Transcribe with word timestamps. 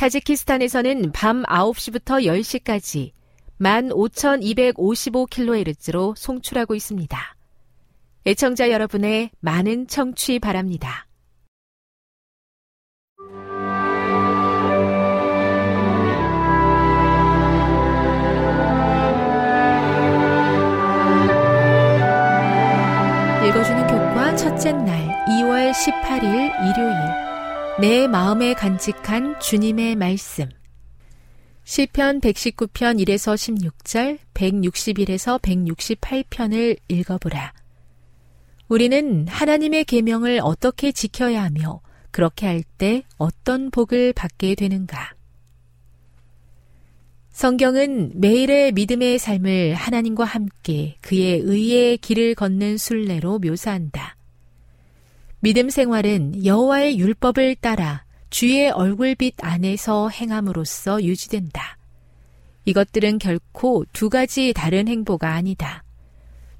타지키스탄에서는 0.00 1.12
밤 1.12 1.42
9시부터 1.42 2.24
10시까지 2.24 3.12
15,255kHz로 3.60 6.16
송출하고 6.16 6.74
있습니다. 6.74 7.36
애청자 8.24 8.70
여러분의 8.70 9.28
많은 9.40 9.88
청취 9.88 10.38
바랍니다. 10.38 11.06
읽어주는 23.46 23.86
교과 23.86 24.34
첫째 24.36 24.72
날 24.72 25.06
2월 25.28 25.70
18일 25.72 26.54
일요일 26.70 27.29
내 27.78 28.08
마음에 28.08 28.52
간직한 28.54 29.38
주님의 29.40 29.96
말씀 29.96 30.48
시편 31.64 32.20
119편 32.20 32.98
1에서 33.04 33.34
16절 33.34 34.18
161에서 34.34 35.40
168편을 35.40 36.78
읽어보라. 36.88 37.52
우리는 38.68 39.26
하나님의 39.28 39.84
계명을 39.84 40.40
어떻게 40.42 40.90
지켜야 40.90 41.44
하며 41.44 41.80
그렇게 42.10 42.46
할 42.46 42.62
때 42.78 43.02
어떤 43.18 43.70
복을 43.70 44.14
받게 44.14 44.54
되는가? 44.56 45.14
성경은 47.30 48.12
매일의 48.20 48.72
믿음의 48.72 49.18
삶을 49.18 49.74
하나님과 49.74 50.24
함께 50.24 50.96
그의 51.02 51.40
의의 51.40 51.98
길을 51.98 52.34
걷는 52.34 52.78
순례로 52.78 53.38
묘사한다. 53.38 54.16
믿음 55.42 55.70
생활은 55.70 56.44
여호와의 56.44 56.98
율법을 56.98 57.56
따라 57.56 58.04
주의 58.28 58.68
얼굴빛 58.68 59.36
안에서 59.38 60.10
행함으로써 60.10 61.02
유지된다. 61.02 61.78
이것들은 62.66 63.18
결코 63.18 63.86
두 63.94 64.10
가지 64.10 64.52
다른 64.52 64.86
행보가 64.86 65.32
아니다. 65.32 65.82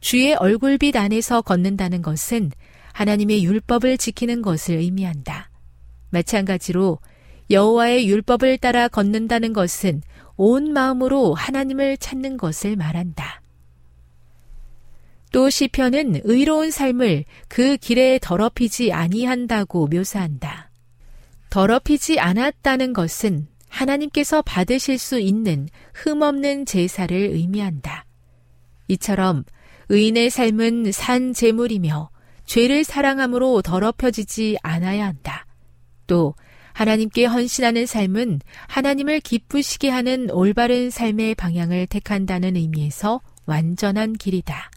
주의 0.00 0.34
얼굴빛 0.34 0.96
안에서 0.96 1.42
걷는다는 1.42 2.00
것은 2.00 2.52
하나님의 2.94 3.44
율법을 3.44 3.98
지키는 3.98 4.40
것을 4.40 4.76
의미한다. 4.76 5.50
마찬가지로 6.08 7.00
여호와의 7.50 8.08
율법을 8.08 8.56
따라 8.56 8.88
걷는다는 8.88 9.52
것은 9.52 10.00
온 10.36 10.72
마음으로 10.72 11.34
하나님을 11.34 11.98
찾는 11.98 12.38
것을 12.38 12.76
말한다. 12.76 13.42
또 15.32 15.48
시편은 15.48 16.22
의로운 16.24 16.70
삶을 16.70 17.24
그 17.48 17.76
길에 17.76 18.18
더럽히지 18.20 18.92
아니한다고 18.92 19.86
묘사한다. 19.86 20.70
더럽히지 21.50 22.18
않았다는 22.18 22.92
것은 22.92 23.46
하나님께서 23.68 24.42
받으실 24.42 24.98
수 24.98 25.20
있는 25.20 25.68
흠없는 25.94 26.66
제사를 26.66 27.16
의미한다. 27.16 28.04
이처럼 28.88 29.44
의인의 29.88 30.30
삶은 30.30 30.92
산 30.92 31.32
제물이며 31.32 32.10
죄를 32.44 32.82
사랑함으로 32.84 33.62
더럽혀지지 33.62 34.58
않아야 34.62 35.06
한다. 35.06 35.46
또 36.06 36.34
하나님께 36.72 37.26
헌신하는 37.26 37.86
삶은 37.86 38.40
하나님을 38.66 39.20
기쁘시게 39.20 39.88
하는 39.88 40.30
올바른 40.30 40.90
삶의 40.90 41.36
방향을 41.36 41.86
택한다는 41.86 42.56
의미에서 42.56 43.20
완전한 43.46 44.14
길이다. 44.14 44.70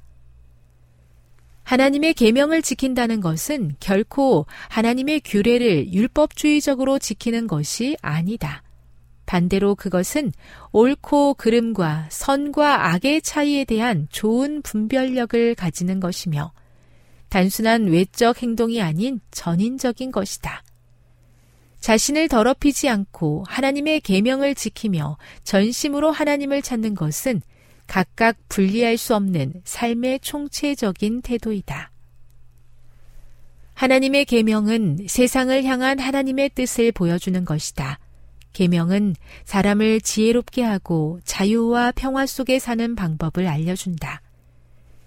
하나님의 1.63 2.13
계명을 2.13 2.62
지킨다는 2.62 3.22
것은 3.22 3.75
결코 3.79 4.46
하나님의 4.69 5.22
규례를 5.22 5.94
율법주의적으로 5.94 7.00
지키는 7.00 7.47
것이 7.47 7.97
아니다. 8.01 8.63
반대로 9.25 9.75
그것은 9.75 10.31
옳고 10.74 11.35
그름과 11.35 12.07
선과 12.09 12.94
악의 12.94 13.22
차이에 13.22 13.66
대한 13.66 14.07
좋은 14.12 14.62
분별력을 14.62 15.56
가지는 15.56 16.00
것이며 16.00 16.51
단순한 17.29 17.88
외적 17.88 18.44
행동이 18.44 18.81
아닌 18.81 19.19
전인적인 19.31 20.12
것이다. 20.12 20.62
자신을 21.80 22.27
더럽히지 22.27 22.88
않고 22.89 23.44
하나님의 23.48 24.01
계명을 24.01 24.56
지키며 24.56 25.18
전심으로 25.44 26.12
하나님을 26.12 26.62
찾는 26.62 26.95
것은 26.95 27.42
각각 27.88 28.38
분리할 28.50 28.97
수 28.97 29.15
없는 29.15 29.62
삶의 29.63 30.19
총체적인 30.21 31.21
태도이다. 31.21 31.91
하나님의 33.74 34.25
계명은 34.25 35.07
세상을 35.07 35.63
향한 35.65 36.00
하나님의 36.00 36.51
뜻을 36.56 36.91
보여주는 36.91 37.44
것이다. 37.44 38.00
계명은 38.53 39.15
사람을 39.45 40.01
지혜롭게 40.01 40.62
하고 40.62 41.19
자유와 41.25 41.91
평화 41.95 42.25
속에 42.25 42.59
사는 42.59 42.95
방법을 42.95 43.47
알려준다. 43.47 44.21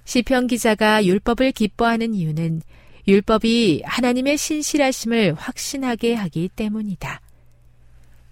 시편 0.04 0.48
기자가 0.48 1.04
율법을 1.04 1.52
기뻐하는 1.52 2.14
이유는 2.14 2.62
율법이 3.08 3.82
하나님의 3.84 4.36
신실하심을 4.36 5.34
확신하게 5.34 6.14
하기 6.14 6.48
때문이다. 6.54 7.20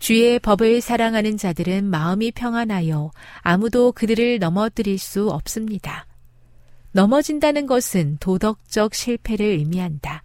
주의 0.05 0.39
법을 0.39 0.83
사랑하는 0.83 1.39
자들은 1.39 1.85
마음이 1.85 2.33
평안하여 2.33 3.11
아무도 3.41 3.93
그들을 3.93 4.39
넘어뜨릴 4.39 4.99
수 4.99 5.31
없습니다. 5.31 6.07
넘어진다는 6.93 7.65
것은 7.65 8.19
도덕적 8.21 8.95
실패를 8.95 9.47
의미한다. 9.47 10.23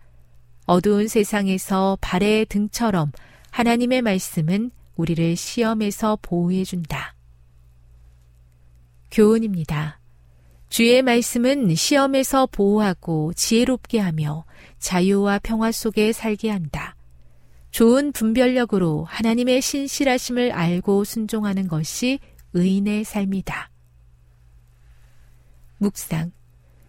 어두운 0.65 1.07
세상에서 1.07 1.97
발의 2.01 2.47
등처럼 2.47 3.13
하나님의 3.51 4.01
말씀은 4.01 4.71
우리를 4.97 5.37
시험에서 5.37 6.19
보호해준다. 6.23 7.15
교훈입니다. 9.11 10.01
주의 10.67 11.01
말씀은 11.01 11.73
시험에서 11.73 12.47
보호하고 12.47 13.31
지혜롭게 13.33 13.99
하며 13.99 14.43
자유와 14.79 15.39
평화 15.39 15.71
속에 15.71 16.11
살게 16.11 16.49
한다. 16.49 16.97
좋은 17.71 18.11
분별력으로 18.11 19.05
하나님의 19.05 19.61
신실하심을 19.61 20.51
알고 20.51 21.03
순종하는 21.03 21.67
것이 21.67 22.19
의인의 22.53 23.03
삶이다. 23.03 23.69
묵상. 25.77 26.31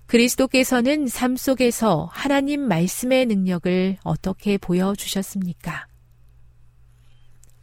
그리스도께서는 0.06 1.06
삶 1.06 1.36
속에서 1.36 2.08
하나님 2.10 2.62
말씀의 2.62 3.26
능력을 3.26 3.98
어떻게 4.02 4.58
보여주셨습니까? 4.58 5.86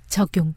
적용. 0.08 0.54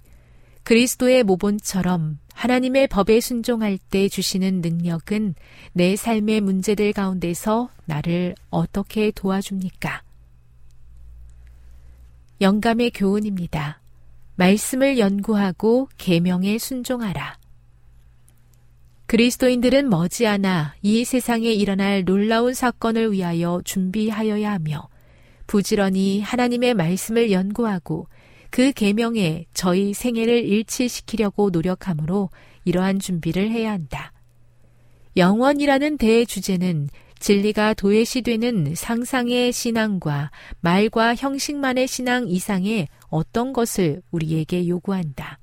그리스도의 0.63 1.25
모본처럼 1.25 2.19
하나님의 2.33 2.87
법에 2.87 3.21
순종할 3.21 3.77
때 3.77 4.09
주시는 4.09 4.61
능력은 4.61 5.35
내 5.73 5.97
삶의 5.97 6.43
문제들 6.43 6.93
가운데서 6.93 7.71
나를 7.87 8.37
어떻게 8.51 9.11
도와줍니까? 9.11 10.03
영감의 12.41 12.93
교훈입니다. 12.93 13.83
말씀을 14.37 14.99
연구하고 14.99 15.89
계명에 15.99 16.57
순종하라. 16.57 17.39
그리스도인들은 19.07 19.91
머지않아 19.91 20.77
이 20.81 21.05
세상에 21.05 21.51
일어날 21.51 22.05
놀라운 22.05 22.55
사건을 22.55 23.13
위하여 23.13 23.61
준비하여야 23.65 24.53
하며 24.53 24.89
부지런히 25.47 26.21
하나님의 26.21 26.75
말씀을 26.75 27.31
연구하고 27.31 28.07
그 28.51 28.73
계명에 28.73 29.45
저희 29.53 29.93
생애를 29.93 30.45
일치시키려고 30.45 31.51
노력하므로 31.51 32.31
이러한 32.65 33.01
준비를 33.01 33.51
해야 33.51 33.73
한다. 33.73 34.13
영원이라는 35.17 35.99
대주제는 35.99 36.89
진리가 37.21 37.75
도외시되는 37.75 38.75
상상의 38.75 39.53
신앙과 39.53 40.31
말과 40.61 41.15
형식만의 41.15 41.87
신앙 41.87 42.29
이상의 42.29 42.89
어떤 43.09 43.53
것을 43.53 44.03
우리에게 44.11 44.67
요구한다. 44.67 45.39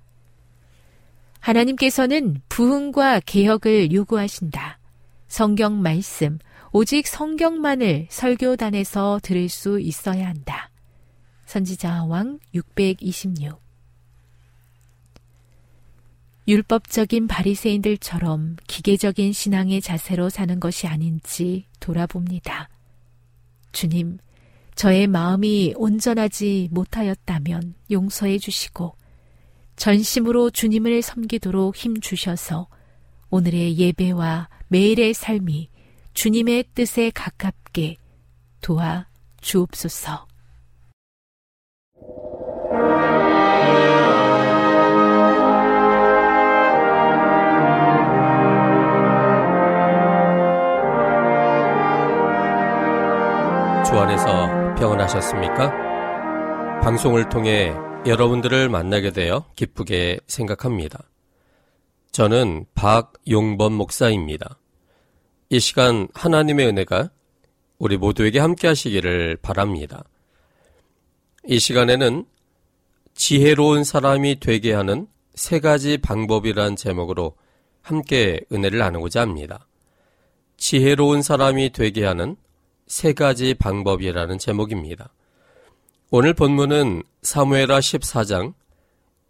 하나님께서는 1.39 2.41
부흥과 2.49 3.21
개혁을 3.21 3.93
요구하신다. 3.93 4.79
성경 5.27 5.81
말씀, 5.81 6.39
오직 6.71 7.07
성경만을 7.07 8.07
설교단에서 8.09 9.19
들을 9.23 9.47
수 9.47 9.79
있어야 9.79 10.27
한다. 10.27 10.71
선지자 11.45 12.05
왕 12.05 12.39
626 12.53 13.66
율법적인 16.47 17.27
바리새인들처럼 17.27 18.55
기계적인 18.67 19.33
신앙의 19.33 19.81
자세로 19.81 20.29
사는 20.29 20.59
것이 20.61 20.87
아닌지 20.87 21.65
돌아봅니다. 21.81 22.69
주님, 23.73 24.19
저의 24.73 25.07
마음이 25.07 25.73
온전하지 25.75 26.69
못하였다면 26.71 27.73
용서해 27.91 28.37
주시고 28.37 28.95
전심으로 29.75 30.49
주님을 30.51 31.01
섬기도록 31.01 31.75
힘 31.75 31.99
주셔서 31.99 32.67
오늘의 33.29 33.77
예배와 33.77 34.47
매일의 34.69 35.13
삶이 35.13 35.69
주님의 36.13 36.65
뜻에 36.73 37.11
가깝게 37.11 37.97
도와 38.61 39.07
주옵소서. 39.41 40.26
주 53.87 53.93
안에서 53.93 54.75
평안하셨습니까? 54.75 56.81
방송을 56.81 57.29
통해 57.29 57.73
여러분들을 58.05 58.67
만나게 58.67 59.11
되어 59.11 59.45
기쁘게 59.55 60.19
생각합니다. 60.27 60.99
저는 62.11 62.65
박용범 62.75 63.71
목사입니다. 63.71 64.59
이 65.47 65.61
시간 65.61 66.09
하나님의 66.13 66.67
은혜가 66.67 67.11
우리 67.79 67.95
모두에게 67.95 68.39
함께 68.39 68.67
하시기를 68.67 69.37
바랍니다. 69.41 70.03
이 71.45 71.57
시간에는 71.57 72.25
지혜로운 73.13 73.85
사람이 73.85 74.41
되게 74.41 74.73
하는 74.73 75.07
세 75.33 75.61
가지 75.61 75.97
방법이란 75.97 76.75
제목으로 76.75 77.37
함께 77.81 78.41
은혜를 78.51 78.79
나누고자 78.79 79.21
합니다. 79.21 79.65
지혜로운 80.57 81.21
사람이 81.21 81.69
되게 81.69 82.03
하는 82.03 82.35
세 82.87 83.11
가지 83.11 83.53
방법이라는 83.53 84.37
제목입니다. 84.37 85.09
오늘 86.09 86.33
본문은 86.33 87.03
사무에라 87.21 87.79
14장 87.79 88.53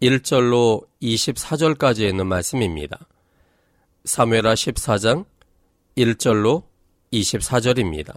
1절로 0.00 0.86
24절까지 1.02 2.08
있는 2.08 2.28
말씀입니다. 2.28 3.08
사무에라 4.04 4.54
14장 4.54 5.24
1절로 5.96 6.62
24절입니다. 7.12 8.14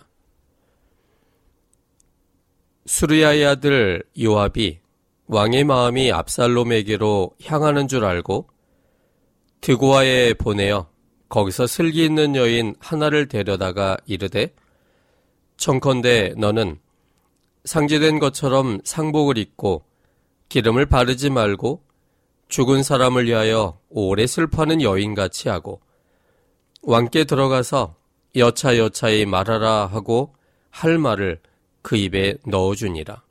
수르야의 2.86 3.44
아들 3.44 4.04
요압이 4.22 4.80
왕의 5.26 5.64
마음이 5.64 6.12
압살롬에게로 6.12 7.32
향하는 7.46 7.88
줄 7.88 8.06
알고 8.06 8.48
드고아에 9.62 10.36
보내어 10.36 10.88
거기서 11.30 11.66
슬기 11.66 12.06
있는 12.06 12.36
여인 12.36 12.76
하나를 12.80 13.28
데려다가 13.28 13.98
이르되 14.06 14.54
청컨대 15.62 16.34
너는 16.38 16.80
상제된 17.66 18.18
것처럼 18.18 18.80
상복을 18.84 19.38
입고 19.38 19.84
기름을 20.50 20.88
바르지 20.88 21.30
말고 21.30 21.84
죽은 22.48 22.82
사람을 22.82 23.28
위하여 23.28 23.80
오래 23.90 24.26
슬퍼하는 24.26 24.82
여인같이 24.82 25.50
하고 25.50 25.80
왕께 26.82 27.26
들어가서 27.26 27.96
여차여차히 28.36 29.28
말하라 29.28 29.86
하고 29.86 30.34
할 30.72 30.98
말을 30.98 31.40
그 31.84 31.96
입에 31.96 32.38
넣어주니라. 32.44 33.22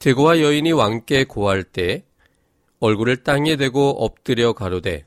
대고와 0.00 0.40
여인이 0.40 0.72
왕께 0.72 1.24
고할 1.24 1.62
때 1.62 2.04
얼굴을 2.80 3.22
땅에 3.22 3.54
대고 3.54 4.02
엎드려 4.04 4.52
가로되 4.52 5.04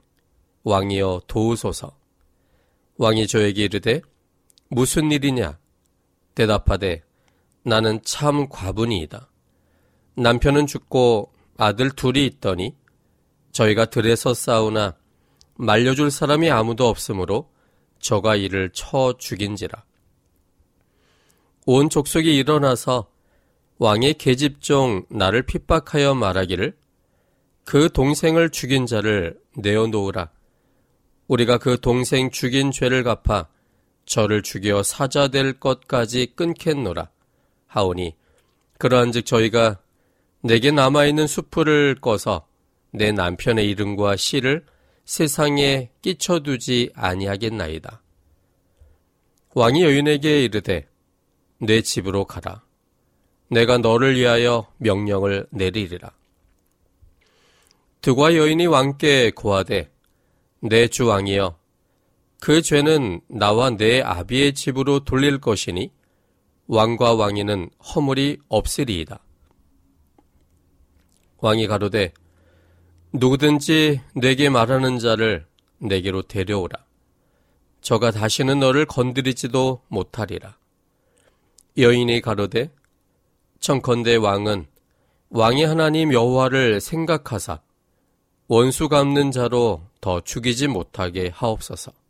왕이여 0.64 1.24
도우소서. 1.28 1.98
왕이 2.98 3.28
저에게 3.28 3.66
이르되 3.66 4.02
무슨 4.74 5.12
일이냐? 5.12 5.60
대답하되 6.34 7.04
나는 7.64 8.00
참 8.04 8.48
과분이이다. 8.48 9.30
남편은 10.16 10.66
죽고 10.66 11.34
아들 11.58 11.92
둘이 11.92 12.26
있더니 12.26 12.74
저희가 13.52 13.88
들에서 13.88 14.34
싸우나 14.34 14.96
말려줄 15.56 16.10
사람이 16.10 16.50
아무도 16.50 16.88
없으므로 16.88 17.52
저가 18.00 18.38
이를 18.38 18.70
쳐 18.72 19.14
죽인지라. 19.18 19.84
온 21.66 21.90
족속이 21.90 22.34
일어나서 22.34 23.12
왕의 23.78 24.14
계집종 24.14 25.06
나를 25.10 25.44
핍박하여 25.44 26.16
말하기를 26.16 26.78
그 27.66 27.92
동생을 27.92 28.50
죽인 28.52 28.86
자를 28.86 29.38
내어놓으라. 29.58 30.32
우리가 31.28 31.58
그 31.58 31.78
동생 31.82 32.32
죽인 32.32 32.72
죄를 32.72 33.04
갚아 33.04 33.50
저를 34.06 34.42
죽여 34.42 34.84
사자 34.84 35.28
될 35.28 35.60
것까지 35.60 36.34
끊겠노라 36.36 37.10
하오니 37.68 38.16
그러한즉 38.78 39.26
저희가 39.26 39.80
내게 40.42 40.72
남아있는 40.72 41.28
수풀을 41.28 41.96
꺼서 42.02 42.48
내 42.92 43.12
남편의 43.12 43.70
이름과 43.70 44.16
씨를 44.16 44.66
세상에 45.06 45.92
끼쳐두지 46.02 46.92
아니하겠나이다. 46.96 48.02
왕이 49.54 49.84
여인에게 49.84 50.44
이르되 50.44 50.88
내 51.60 51.82
집으로 51.82 52.26
가라. 52.26 52.64
내가 53.50 53.78
너를 53.78 54.18
위하여 54.18 54.72
명령을 54.78 55.48
내리리라. 55.52 56.12
드과 58.02 58.36
여인이 58.36 58.66
왕께 58.68 59.32
고하되 59.32 59.92
내 60.62 60.88
주 60.88 61.06
왕이여 61.08 61.58
그 62.42 62.64
죄는 62.64 63.22
나와 63.28 63.70
내 63.70 64.02
아비의 64.02 64.56
집으로 64.56 65.02
돌릴 65.02 65.40
것이니 65.40 65.92
왕과 66.66 67.14
왕이는 67.14 67.70
허물이 67.80 68.40
없으리이다. 68.50 69.20
왕이 71.38 71.68
가로되 71.68 72.12
누구든지 73.14 74.02
내게 74.16 74.50
말하는 74.50 74.98
자를 74.98 75.46
내게로 75.78 76.24
데려오라. 76.24 76.84
저가 77.82 78.10
다시는 78.10 78.60
너를 78.60 78.88
건드리지도 78.88 79.84
못하리라. 79.88 80.58
여인이 81.78 82.22
가로되 82.22 82.72
청컨대 83.60 84.16
왕은 84.16 84.66
왕의 85.30 85.68
하나님 85.68 86.12
여호와를 86.12 86.82
생각하사 86.82 87.62
원수 88.48 88.90
갚는 88.90 89.30
자로 89.30 89.84
더 90.02 90.22
죽이지 90.22 90.70
못하게 90.70 91.30
하옵소서. 91.32 92.01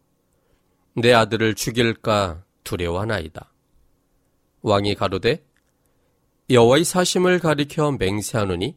내 0.93 1.13
아들을 1.13 1.55
죽일까 1.55 2.43
두려워하나이다. 2.63 3.51
왕이 4.61 4.95
가로되 4.95 5.43
여호와의 6.49 6.83
사심을 6.83 7.39
가리켜 7.39 7.93
맹세하노니 7.93 8.75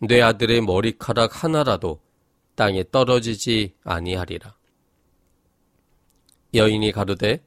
내 0.00 0.20
아들의 0.20 0.60
머리카락 0.62 1.42
하나라도 1.42 2.00
땅에 2.54 2.84
떨어지지 2.90 3.74
아니하리라. 3.84 4.54
여인이 6.54 6.92
가로되 6.92 7.42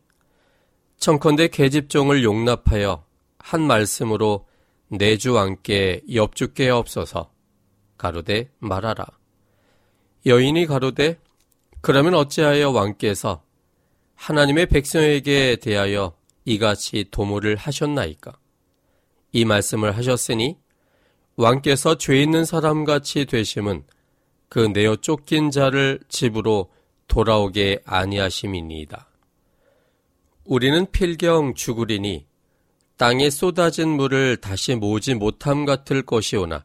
청컨대 0.97 1.49
계집종을 1.49 2.23
용납하여 2.23 3.05
한 3.37 3.61
말씀으로 3.61 4.47
내 4.87 5.17
주 5.17 5.33
왕께 5.33 6.01
엽죽게 6.13 6.69
없어서 6.69 7.31
가로되 7.97 8.51
말하라. 8.59 9.05
여인이 10.25 10.65
가로되 10.67 11.19
그러면 11.81 12.13
어찌하여 12.13 12.69
왕께서 12.71 13.43
하나님의 14.23 14.67
백성에게 14.67 15.57
대하여 15.57 16.15
이같이 16.45 17.03
도모를 17.11 17.57
하셨나이까? 17.57 18.31
이 19.33 19.43
말씀을 19.43 19.97
하셨으니 19.97 20.57
왕께서 21.35 21.97
죄 21.97 22.21
있는 22.21 22.45
사람같이 22.45 23.25
되심은 23.25 23.83
그 24.47 24.59
내어 24.59 24.95
쫓긴 24.95 25.51
자를 25.51 25.99
집으로 26.07 26.71
돌아오게 27.09 27.81
아니하심이니이다. 27.83 29.09
우리는 30.45 30.89
필경 30.89 31.55
죽으리니 31.55 32.25
땅에 32.95 33.29
쏟아진 33.29 33.89
물을 33.89 34.37
다시 34.37 34.75
모지 34.75 35.15
못함 35.15 35.65
같을 35.65 36.01
것이오나 36.01 36.63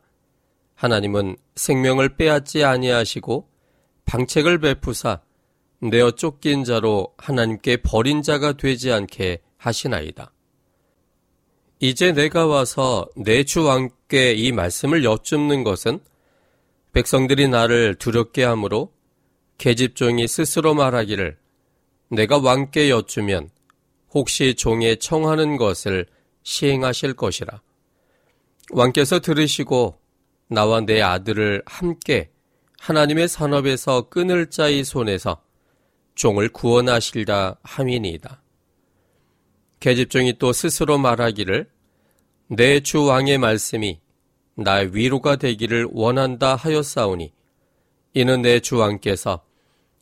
하나님은 0.76 1.36
생명을 1.56 2.16
빼앗지 2.18 2.62
아니하시고 2.62 3.48
방책을 4.04 4.60
베푸사 4.60 5.22
내어 5.80 6.10
쫓긴 6.10 6.64
자로 6.64 7.14
하나님께 7.18 7.78
버린 7.78 8.22
자가 8.22 8.52
되지 8.54 8.92
않게 8.92 9.40
하시나이다. 9.56 10.32
이제 11.80 12.12
내가 12.12 12.46
와서 12.46 13.06
내 13.16 13.44
주 13.44 13.62
왕께 13.64 14.32
이 14.34 14.50
말씀을 14.50 15.04
여쭙는 15.04 15.62
것은 15.62 16.00
백성들이 16.92 17.48
나를 17.48 17.94
두렵게 17.94 18.42
하므로 18.42 18.92
계집종이 19.58 20.26
스스로 20.26 20.74
말하기를 20.74 21.36
내가 22.10 22.38
왕께 22.38 22.90
여쭈면 22.90 23.50
혹시 24.14 24.54
종에 24.54 24.96
청하는 24.96 25.56
것을 25.56 26.06
시행하실 26.42 27.14
것이라. 27.14 27.60
왕께서 28.72 29.20
들으시고 29.20 29.98
나와 30.48 30.80
내 30.80 31.00
아들을 31.00 31.62
함께 31.66 32.30
하나님의 32.80 33.28
산업에서 33.28 34.08
끊을 34.08 34.50
자의 34.50 34.82
손에서 34.82 35.42
종을 36.18 36.48
구원하실라 36.48 37.58
함이니이다. 37.62 38.42
계집종이 39.78 40.34
또 40.40 40.52
스스로 40.52 40.98
말하기를 40.98 41.70
내 42.48 42.80
주 42.80 43.04
왕의 43.04 43.38
말씀이 43.38 44.00
나의 44.56 44.96
위로가 44.96 45.36
되기를 45.36 45.86
원한다 45.92 46.56
하였사오니 46.56 47.32
이는 48.14 48.42
내 48.42 48.58
주 48.58 48.78
왕께서 48.78 49.44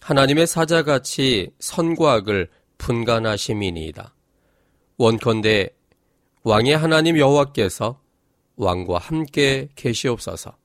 하나님의 0.00 0.46
사자같이 0.46 1.50
선과 1.58 2.14
악을 2.14 2.48
분간하심이니이다. 2.78 4.14
원컨대 4.96 5.68
왕의 6.44 6.78
하나님 6.78 7.18
여호와께서 7.18 8.00
왕과 8.56 8.96
함께 8.98 9.68
계시옵소서. 9.74 10.56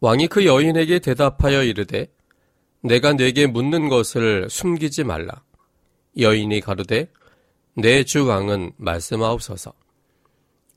왕이 0.00 0.26
그 0.26 0.44
여인에게 0.46 0.98
대답하여 0.98 1.62
이르되 1.62 2.08
내가 2.86 3.12
네게 3.12 3.46
묻는 3.46 3.88
것을 3.88 4.48
숨기지 4.50 5.04
말라. 5.04 5.42
여인이 6.18 6.60
가로되 6.60 7.08
내 7.74 8.04
주 8.04 8.24
왕은 8.26 8.72
말씀하옵소서. 8.76 9.72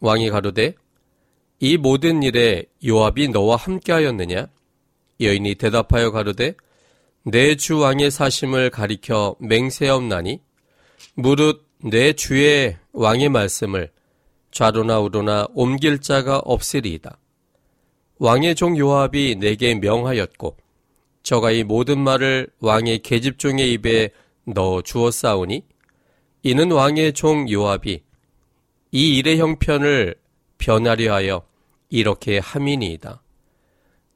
왕이 0.01 0.29
가로되 0.31 0.75
이 1.59 1.77
모든 1.77 2.23
일에 2.23 2.65
요압이 2.85 3.29
너와 3.29 3.55
함께하였느냐? 3.57 4.47
여인이 5.21 5.55
대답하여 5.55 6.11
가로되 6.11 6.55
내 7.23 7.55
주 7.55 7.77
왕의 7.79 8.11
사심을 8.11 8.69
가리켜 8.69 9.35
맹세없나니 9.39 10.41
무릇 11.15 11.65
내 11.83 12.13
주의 12.13 12.77
왕의 12.93 13.29
말씀을 13.29 13.91
좌로나 14.51 14.99
우로나 14.99 15.47
옮길 15.53 15.99
자가 15.99 16.39
없으리이다. 16.39 17.17
왕의 18.17 18.55
종 18.55 18.77
요압이 18.77 19.35
내게 19.39 19.75
명하였고 19.75 20.57
저가 21.23 21.51
이 21.51 21.63
모든 21.63 21.99
말을 21.99 22.47
왕의 22.59 22.99
계집종의 22.99 23.73
입에 23.73 24.09
넣어 24.45 24.81
주었사오니 24.81 25.63
이는 26.43 26.71
왕의 26.71 27.13
종 27.13 27.49
요압이 27.49 28.01
이 28.91 29.17
일의 29.17 29.37
형편을 29.39 30.15
변하려 30.57 31.13
하여 31.13 31.45
이렇게 31.89 32.39
함이니이다. 32.39 33.21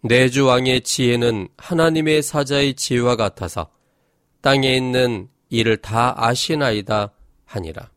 내주 0.01 0.45
왕의 0.45 0.81
지혜는 0.81 1.48
하나님의 1.57 2.24
사자의 2.24 2.74
지혜와 2.75 3.15
같아서 3.15 3.72
땅에 4.41 4.75
있는 4.75 5.29
이를 5.50 5.77
다 5.77 6.13
아시나이다 6.17 7.13
하니라. 7.45 7.89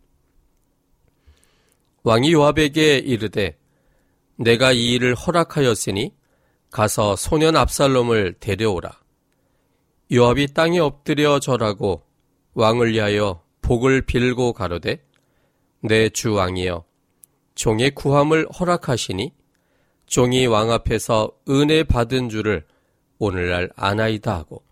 왕이 2.03 2.33
요압에게 2.33 2.99
이르되 2.99 3.59
내가 4.37 4.73
이 4.73 4.93
일을 4.93 5.15
허락하였으니 5.15 6.13
가서 6.77 7.17
소년 7.17 7.57
압살롬을 7.57 8.35
데려오라. 8.39 9.01
요압이 10.13 10.49
땅에 10.49 10.79
엎드려 10.79 11.41
절하고 11.41 12.03
왕을 12.53 12.93
위하여 12.93 13.43
복을 13.63 14.03
빌고 14.03 14.53
가로되 14.53 15.03
내 15.81 16.11
주 16.11 16.35
왕이여 16.35 16.85
종의 17.55 17.93
구함을 17.93 18.49
허락하시니 18.51 19.33
종이 20.05 20.45
왕 20.45 20.71
앞에서 20.71 21.33
은혜 21.49 21.83
받은 21.83 22.29
줄을 22.29 22.67
오늘날 23.19 23.71
아나이다 23.75 24.35
하고 24.35 24.63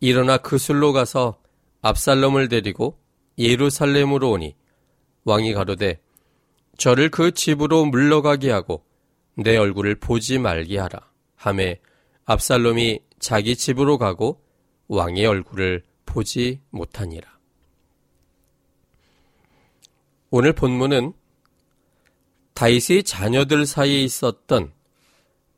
일어나 0.00 0.36
그술로 0.36 0.92
가서 0.92 1.40
압살롬을 1.80 2.50
데리고 2.50 2.98
예루살렘으로 3.38 4.32
오니 4.32 4.54
왕이 5.24 5.54
가로되 5.54 5.98
저를 6.76 7.08
그 7.08 7.32
집으로 7.32 7.86
물러가게 7.86 8.50
하고 8.50 8.84
내 9.34 9.56
얼굴을 9.56 9.94
보지 9.94 10.38
말게 10.38 10.78
하라 10.78 11.10
함에 11.42 11.80
압살롬이 12.24 13.00
자기 13.18 13.56
집으로 13.56 13.98
가고 13.98 14.40
왕의 14.86 15.26
얼굴을 15.26 15.82
보지 16.06 16.60
못하니라. 16.70 17.28
오늘 20.30 20.52
본문은 20.52 21.14
다윗의 22.54 23.02
자녀들 23.02 23.66
사이에 23.66 24.04
있었던 24.04 24.72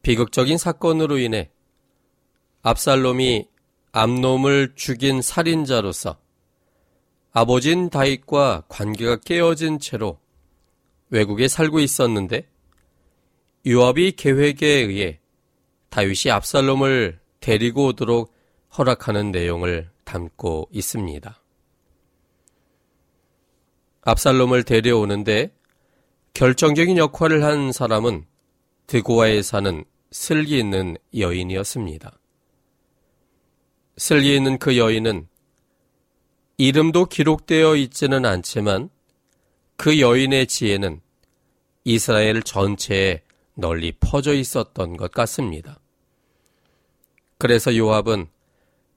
비극적인 0.00 0.56
사건으로 0.56 1.18
인해 1.18 1.50
압살롬이 2.62 3.46
암놈을 3.92 4.72
죽인 4.76 5.20
살인자로서 5.20 6.18
아버진 7.32 7.90
다윗과 7.90 8.64
관계가 8.68 9.16
깨어진 9.16 9.78
채로 9.78 10.18
외국에 11.10 11.46
살고 11.46 11.80
있었는데 11.80 12.48
요압이 13.66 14.12
계획에 14.12 14.66
의해 14.66 15.20
다윗이 15.94 16.32
압살롬을 16.32 17.20
데리고 17.38 17.86
오도록 17.86 18.34
허락하는 18.76 19.30
내용을 19.30 19.88
담고 20.02 20.68
있습니다. 20.72 21.40
압살롬을 24.02 24.64
데려오는데 24.64 25.54
결정적인 26.32 26.98
역할을 26.98 27.44
한 27.44 27.70
사람은 27.70 28.26
드고아에 28.88 29.42
사는 29.42 29.84
슬기 30.10 30.58
있는 30.58 30.96
여인이었습니다. 31.16 32.18
슬기 33.96 34.34
있는 34.34 34.58
그 34.58 34.76
여인은 34.76 35.28
이름도 36.56 37.06
기록되어 37.06 37.76
있지는 37.76 38.24
않지만 38.24 38.90
그 39.76 40.00
여인의 40.00 40.48
지혜는 40.48 41.00
이스라엘 41.84 42.42
전체에 42.42 43.22
널리 43.54 43.92
퍼져 44.00 44.34
있었던 44.34 44.96
것 44.96 45.12
같습니다. 45.12 45.78
그래서 47.38 47.76
요압은 47.76 48.28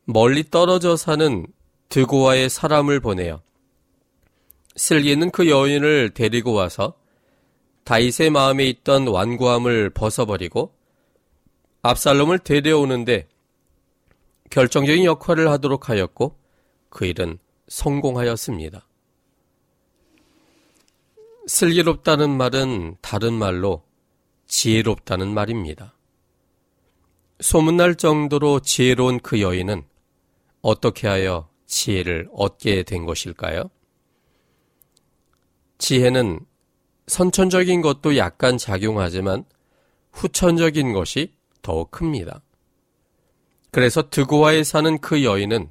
멀리 0.06 0.50
떨어져 0.50 0.96
사는 0.96 1.46
드고아의 1.89 2.50
사람을 2.50 3.00
보내어 3.00 3.41
슬기 4.75 5.12
있는 5.12 5.32
그 5.32 5.50
여인을 5.50 6.12
데리고 6.13 6.53
와서 6.53 6.94
다윗의 7.84 8.29
마음에 8.32 8.65
있던 8.65 9.08
완고함을 9.08 9.89
벗어버리고 9.91 10.74
압살롬을 11.82 12.39
데려오는데 12.39 13.27
결정적인 14.50 15.03
역할을 15.03 15.50
하도록 15.50 15.89
하였고 15.89 16.38
그 16.89 17.06
일은 17.06 17.39
성공하였습니다. 17.67 18.88
슬기롭다는 21.48 22.29
말은 22.29 22.98
다른 23.01 23.34
말로 23.34 23.84
지혜롭다는 24.48 25.34
말입니다. 25.34 25.97
소문날 27.39 27.96
정도로 27.96 28.62
지혜로운 28.62 29.20
그 29.20 29.41
여인은 29.41 29.84
어떻게 30.62 31.08
하여 31.08 31.50
지혜를 31.67 32.29
얻게 32.34 32.84
된 32.84 33.06
것일까요? 33.06 33.70
지혜는 35.77 36.39
선천적인 37.08 37.82
것도 37.82 38.17
약간 38.17 38.58
작용하지만 38.58 39.46
후천적인 40.12 40.94
것이 40.94 41.34
더욱 41.62 41.91
큽니다. 41.91 42.41
그래서 43.72 44.10
드고아에 44.10 44.63
사는 44.63 44.98
그 44.98 45.24
여인은 45.24 45.70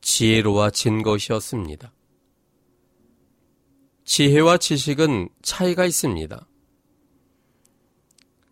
지혜로워진 0.00 1.02
것이었습니다. 1.02 1.92
지혜와 4.04 4.58
지식은 4.58 5.30
차이가 5.42 5.84
있습니다. 5.84 6.46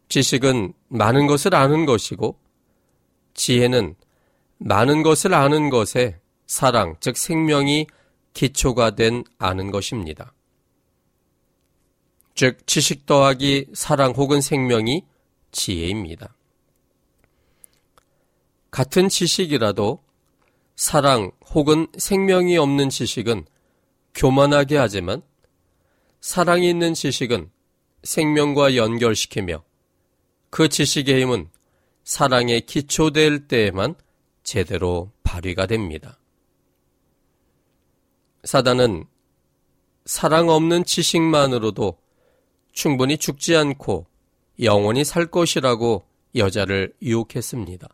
지식은 0.08 0.73
많은 0.88 1.26
것을 1.26 1.54
아는 1.54 1.87
것이고 1.87 2.38
지혜는 3.34 3.96
많은 4.58 5.02
것을 5.02 5.34
아는 5.34 5.70
것에 5.70 6.20
사랑, 6.46 6.96
즉 7.00 7.16
생명이 7.16 7.87
기초가 8.32 8.94
된 8.94 9.25
아는 9.38 9.70
것입니다. 9.70 10.34
즉 12.34 12.66
지식 12.66 13.06
더하기 13.06 13.68
사랑 13.75 14.12
혹은 14.12 14.40
생명이 14.40 15.04
지혜입니다. 15.52 16.34
같은 18.70 19.08
지식이라도 19.08 20.02
사랑 20.75 21.30
혹은 21.52 21.87
생명이 21.96 22.56
없는 22.56 22.90
지식은 22.90 23.46
교만하게 24.14 24.76
하지만 24.76 25.23
사랑이 26.20 26.68
있는 26.68 26.94
지식은 26.94 27.50
생명과 28.02 28.75
연결시키며 28.75 29.62
그 30.54 30.68
지식의 30.68 31.20
힘은 31.20 31.50
사랑에 32.04 32.61
기초될 32.61 33.49
때에만 33.49 33.96
제대로 34.44 35.11
발휘가 35.25 35.66
됩니다. 35.66 36.20
사단은 38.44 39.04
사랑 40.04 40.50
없는 40.50 40.84
지식만으로도 40.84 41.99
충분히 42.70 43.18
죽지 43.18 43.56
않고 43.56 44.06
영원히 44.62 45.02
살 45.02 45.26
것이라고 45.26 46.06
여자를 46.37 46.94
유혹했습니다. 47.02 47.88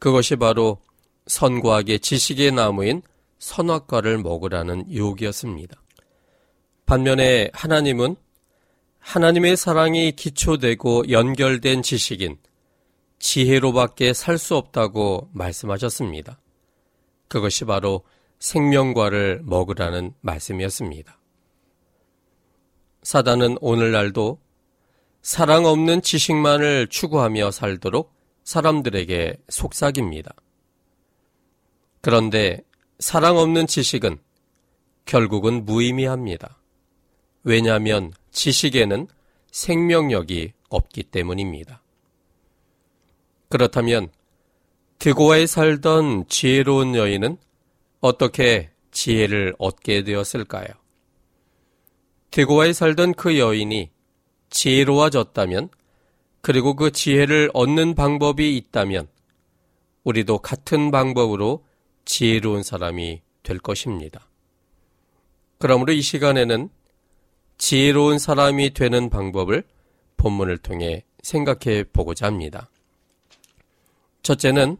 그것이 0.00 0.34
바로 0.34 0.82
선과학의 1.28 2.00
지식의 2.00 2.50
나무인 2.50 3.02
선악과를 3.38 4.18
먹으라는 4.18 4.90
유혹이었습니다. 4.90 5.80
반면에 6.86 7.52
하나님은 7.52 8.16
하나님의 9.00 9.56
사랑이 9.56 10.12
기초되고 10.12 11.10
연결된 11.10 11.82
지식인 11.82 12.38
지혜로밖에 13.18 14.12
살 14.12 14.38
수 14.38 14.56
없다고 14.56 15.28
말씀하셨습니다. 15.32 16.40
그것이 17.28 17.64
바로 17.64 18.04
생명과를 18.38 19.42
먹으라는 19.44 20.14
말씀이었습니다. 20.20 21.18
사단은 23.02 23.58
오늘날도 23.60 24.40
사랑 25.22 25.66
없는 25.66 26.02
지식만을 26.02 26.86
추구하며 26.88 27.50
살도록 27.50 28.14
사람들에게 28.44 29.36
속삭입니다. 29.48 30.32
그런데 32.00 32.62
사랑 32.98 33.36
없는 33.36 33.66
지식은 33.66 34.18
결국은 35.04 35.64
무의미합니다. 35.66 36.58
왜냐하면 37.42 38.12
지식에는 38.32 39.06
생명력이 39.50 40.52
없기 40.68 41.04
때문입니다. 41.04 41.82
그렇다면 43.48 44.10
드고아에 44.98 45.46
살던 45.46 46.26
지혜로운 46.28 46.94
여인은 46.94 47.36
어떻게 48.00 48.70
지혜를 48.92 49.54
얻게 49.58 50.04
되었을까요? 50.04 50.68
드고아에 52.30 52.72
살던 52.72 53.14
그 53.14 53.38
여인이 53.38 53.90
지혜로워졌다면 54.50 55.68
그리고 56.42 56.74
그 56.74 56.90
지혜를 56.90 57.50
얻는 57.54 57.94
방법이 57.94 58.56
있다면 58.56 59.08
우리도 60.04 60.38
같은 60.38 60.90
방법으로 60.90 61.64
지혜로운 62.04 62.62
사람이 62.62 63.22
될 63.42 63.58
것입니다. 63.58 64.28
그러므로 65.58 65.92
이 65.92 66.00
시간에는 66.00 66.70
지혜로운 67.60 68.18
사람이 68.18 68.70
되는 68.72 69.10
방법을 69.10 69.64
본문을 70.16 70.58
통해 70.58 71.04
생각해 71.22 71.84
보고자 71.92 72.26
합니다. 72.26 72.70
첫째는 74.22 74.78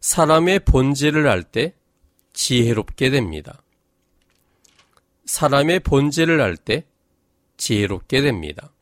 사람의 0.00 0.60
본질을 0.60 1.28
알 1.28 1.44
때 1.44 1.72
지혜롭게 2.32 3.10
됩니다. 3.10 3.62
사람의 5.24 5.80
본질을 5.80 6.40
알 6.40 6.56
때 6.56 6.84
지혜롭게 7.56 8.22
됩니다. 8.22 8.72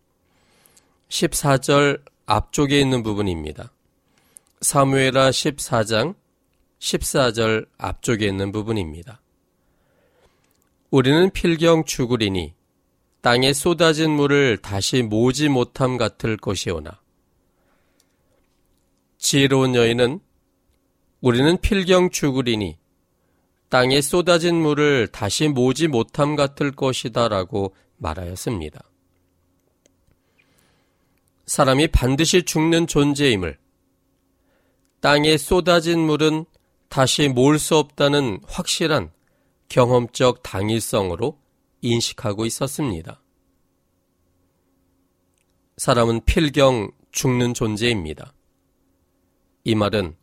14절 1.10 2.02
앞쪽에 2.24 2.80
있는 2.80 3.02
부분입니다. 3.02 3.72
사무에라 4.62 5.28
14장 5.30 6.14
14절 6.78 7.68
앞쪽에 7.76 8.26
있는 8.26 8.52
부분입니다. 8.52 9.20
우리는 10.94 11.28
필경 11.30 11.86
죽으리니 11.86 12.54
땅에 13.20 13.52
쏟아진 13.52 14.12
물을 14.12 14.58
다시 14.58 15.02
모지 15.02 15.48
못함 15.48 15.96
같을 15.96 16.36
것이오나 16.36 17.02
지혜로운 19.18 19.74
여인은 19.74 20.20
우리는 21.20 21.58
필경 21.60 22.10
죽으리니 22.10 22.78
땅에 23.70 24.00
쏟아진 24.00 24.54
물을 24.54 25.08
다시 25.08 25.48
모지 25.48 25.88
못함 25.88 26.36
같을 26.36 26.70
것이다 26.70 27.26
라고 27.26 27.74
말하였습니다. 27.96 28.80
사람이 31.46 31.88
반드시 31.88 32.44
죽는 32.44 32.86
존재임을 32.86 33.58
땅에 35.00 35.38
쏟아진 35.38 35.98
물은 35.98 36.44
다시 36.88 37.26
모을 37.26 37.58
수 37.58 37.78
없다는 37.78 38.38
확실한 38.46 39.10
경험적 39.68 40.42
당일성으로 40.42 41.38
인식하고 41.80 42.46
있었습니다. 42.46 43.22
사람은 45.76 46.24
필경 46.24 46.92
죽는 47.10 47.54
존재입니다. 47.54 48.34
이 49.64 49.74
말은 49.74 50.16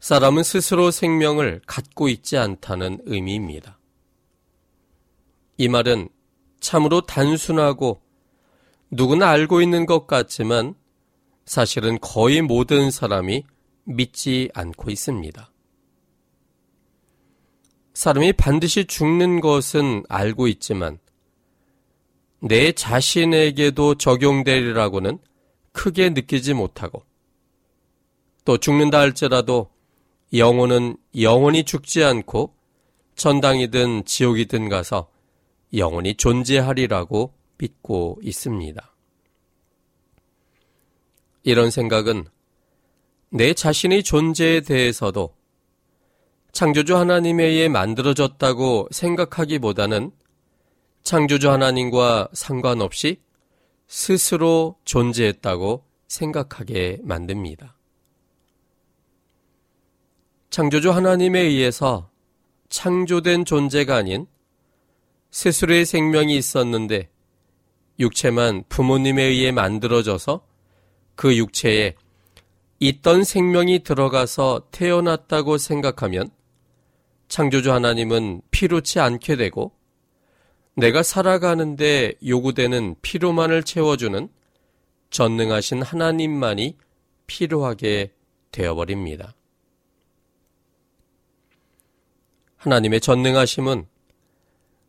사람은 0.00 0.42
스스로 0.42 0.90
생명을 0.90 1.62
갖고 1.66 2.08
있지 2.08 2.36
않다는 2.36 3.00
의미입니다. 3.04 3.78
이 5.56 5.68
말은 5.68 6.08
참으로 6.60 7.00
단순하고 7.00 8.00
누구나 8.90 9.28
알고 9.30 9.60
있는 9.60 9.86
것 9.86 10.06
같지만 10.06 10.74
사실은 11.44 11.98
거의 12.00 12.42
모든 12.42 12.90
사람이 12.90 13.44
믿지 13.84 14.50
않고 14.54 14.90
있습니다. 14.90 15.50
사람이 17.98 18.34
반드시 18.34 18.84
죽는 18.84 19.40
것은 19.40 20.04
알고 20.08 20.46
있지만 20.46 21.00
내 22.38 22.70
자신에게도 22.70 23.96
적용되리라고는 23.96 25.18
크게 25.72 26.10
느끼지 26.10 26.54
못하고 26.54 27.02
또 28.44 28.56
죽는다 28.56 29.00
할지라도 29.00 29.70
영혼은 30.32 30.96
영원히 31.20 31.64
죽지 31.64 32.04
않고 32.04 32.54
천당이든 33.16 34.04
지옥이든 34.04 34.68
가서 34.68 35.10
영원히 35.74 36.14
존재하리라고 36.14 37.34
믿고 37.56 38.20
있습니다. 38.22 38.94
이런 41.42 41.72
생각은 41.72 42.26
내 43.30 43.54
자신의 43.54 44.04
존재에 44.04 44.60
대해서도 44.60 45.37
창조주 46.58 46.96
하나님에 46.96 47.44
의해 47.44 47.68
만들어졌다고 47.68 48.88
생각하기보다는 48.90 50.10
창조주 51.04 51.52
하나님과 51.52 52.30
상관없이 52.32 53.20
스스로 53.86 54.74
존재했다고 54.84 55.84
생각하게 56.08 56.98
만듭니다. 57.04 57.76
창조주 60.50 60.90
하나님에 60.90 61.38
의해서 61.42 62.10
창조된 62.70 63.44
존재가 63.44 63.94
아닌 63.94 64.26
스스로의 65.30 65.86
생명이 65.86 66.36
있었는데 66.36 67.08
육체만 68.00 68.64
부모님에 68.68 69.22
의해 69.22 69.52
만들어져서 69.52 70.44
그 71.14 71.36
육체에 71.36 71.94
있던 72.80 73.22
생명이 73.22 73.84
들어가서 73.84 74.66
태어났다고 74.72 75.56
생각하면 75.56 76.36
창조주 77.28 77.72
하나님은 77.72 78.42
피로치 78.50 79.00
않게 79.00 79.36
되고 79.36 79.72
내가 80.74 81.02
살아가는데 81.02 82.14
요구되는 82.26 82.96
피로만을 83.02 83.62
채워주는 83.62 84.28
전능하신 85.10 85.82
하나님만이 85.82 86.76
필요하게 87.26 88.12
되어버립니다. 88.52 89.34
하나님의 92.56 93.00
전능하심은 93.00 93.86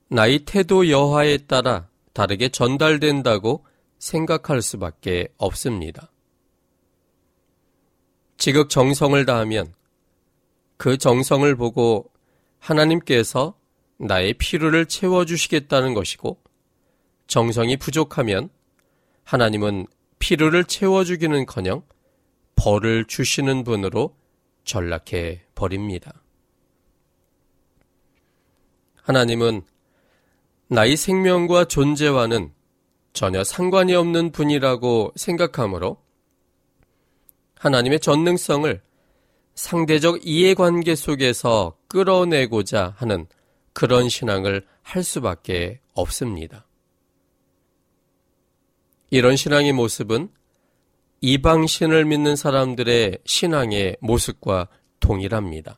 나의 0.10 0.40
태도 0.40 0.90
여하에 0.90 1.38
따라 1.38 1.88
다르게 2.14 2.50
전달된다고 2.50 3.66
생각할 4.00 4.62
수밖에 4.62 5.28
없습니다. 5.38 6.12
지극 8.38 8.70
정성을 8.70 9.24
다하면 9.26 9.74
그 10.78 10.98
정성을 10.98 11.56
보고 11.56 12.10
하나님께서 12.60 13.58
나의 13.98 14.34
필요를 14.36 14.86
채워주시겠다는 14.86 15.94
것이고 15.94 16.42
정성이 17.28 17.78
부족하면 17.78 18.50
하나님은 19.24 19.88
필요를 20.20 20.66
채워주기는 20.66 21.46
커녕 21.46 21.84
벌을 22.56 23.06
주시는 23.06 23.64
분으로 23.64 24.16
전락해 24.64 25.42
버립니다. 25.56 26.22
하나님은 29.04 29.64
나의 30.68 30.98
생명과 30.98 31.66
존재와는 31.66 32.54
전혀 33.14 33.44
상관이 33.44 33.96
없는 33.96 34.32
분이라고 34.32 35.14
생각하므로 35.16 35.98
하나님의 37.58 38.00
전능성을 38.00 38.82
상대적 39.60 40.22
이해관계 40.26 40.96
속에서 40.96 41.76
끌어내고자 41.90 42.94
하는 42.96 43.28
그런 43.74 44.08
신앙을 44.08 44.66
할 44.82 45.04
수밖에 45.04 45.82
없습니다. 45.94 46.66
이런 49.10 49.36
신앙의 49.36 49.74
모습은 49.74 50.30
이방신을 51.20 52.06
믿는 52.06 52.38
사람들의 52.38 53.18
신앙의 53.26 53.98
모습과 54.00 54.70
동일합니다. 55.02 55.78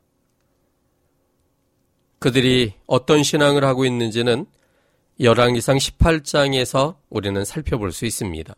그들이 2.20 2.76
어떤 2.86 3.24
신앙을 3.24 3.64
하고 3.64 3.84
있는지는 3.84 4.46
열왕기상 5.20 5.78
18장에서 5.78 6.98
우리는 7.10 7.44
살펴볼 7.44 7.92
수 7.92 8.06
있습니다. 8.06 8.54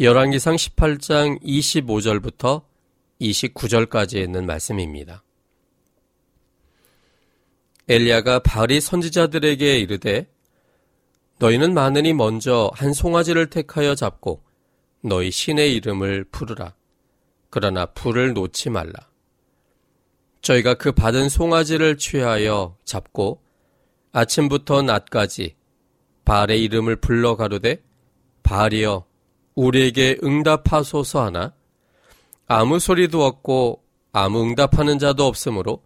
열왕기상 0.00 0.56
18장 0.56 1.40
25절부터 1.42 2.69
29절까지 3.20 4.16
있는 4.16 4.46
말씀입니다. 4.46 5.22
엘리야가 7.88 8.40
바리 8.40 8.80
선지자들에게 8.80 9.78
이르되 9.78 10.30
너희는 11.38 11.74
많으니 11.74 12.12
먼저 12.12 12.70
한 12.74 12.92
송아지를 12.92 13.50
택하여 13.50 13.94
잡고 13.94 14.42
너희 15.02 15.30
신의 15.30 15.74
이름을 15.74 16.24
부르라. 16.24 16.74
그러나 17.48 17.86
불을 17.86 18.34
놓지 18.34 18.70
말라. 18.70 18.92
저희가 20.42 20.74
그 20.74 20.92
받은 20.92 21.28
송아지를 21.28 21.98
취하여 21.98 22.76
잡고 22.84 23.42
아침부터 24.12 24.82
낮까지 24.82 25.56
바알의 26.24 26.62
이름을 26.62 26.96
불러 26.96 27.36
가로되 27.36 27.82
바알이여 28.42 29.06
우리에게 29.54 30.18
응답하소서 30.22 31.24
하나 31.24 31.54
아무 32.52 32.80
소리도 32.80 33.24
없고 33.24 33.80
아무 34.10 34.42
응답하는 34.42 34.98
자도 34.98 35.24
없으므로 35.24 35.84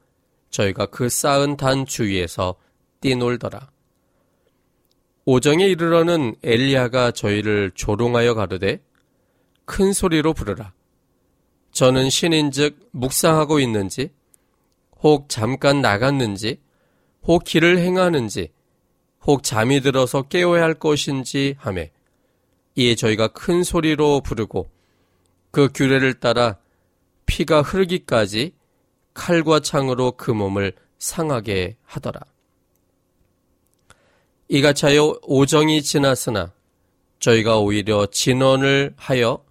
저희가 0.48 0.86
그 0.86 1.10
쌓은 1.10 1.58
단 1.58 1.84
주위에서 1.84 2.54
뛰놀더라. 3.02 3.70
오정에 5.26 5.66
이르러는 5.66 6.36
엘리야가 6.42 7.10
저희를 7.10 7.72
조롱하여 7.74 8.32
가르되 8.32 8.82
큰 9.66 9.92
소리로 9.92 10.32
부르라. 10.32 10.72
저는 11.72 12.08
신인즉 12.08 12.88
묵상하고 12.92 13.60
있는지 13.60 14.10
혹 15.02 15.28
잠깐 15.28 15.82
나갔는지 15.82 16.62
혹 17.24 17.44
길을 17.44 17.76
행하는지 17.76 18.52
혹 19.26 19.42
잠이 19.42 19.82
들어서 19.82 20.22
깨워야 20.22 20.62
할 20.62 20.72
것인지 20.72 21.56
하매 21.58 21.90
이에 22.74 22.94
저희가 22.94 23.28
큰 23.28 23.62
소리로 23.62 24.22
부르고 24.22 24.70
그 25.54 25.68
규례를 25.72 26.14
따라 26.14 26.58
피가 27.26 27.62
흐르기까지 27.62 28.56
칼과 29.14 29.60
창으로 29.60 30.10
그 30.16 30.32
몸을 30.32 30.72
상하게 30.98 31.76
하더라. 31.84 32.20
이같이 34.48 34.84
하여 34.86 35.16
오정이 35.22 35.82
지났으나 35.82 36.52
저희가 37.20 37.60
오히려 37.60 38.06
진언을 38.06 38.94
하여 38.96 39.44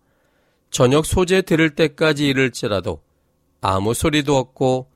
저녁 0.71 1.05
소재 1.05 1.41
들을 1.41 1.73
때까지 1.73 2.27
이를지라도 2.27 3.01
아무 3.61 3.93
소리도 3.93 4.35
없고 4.35 4.89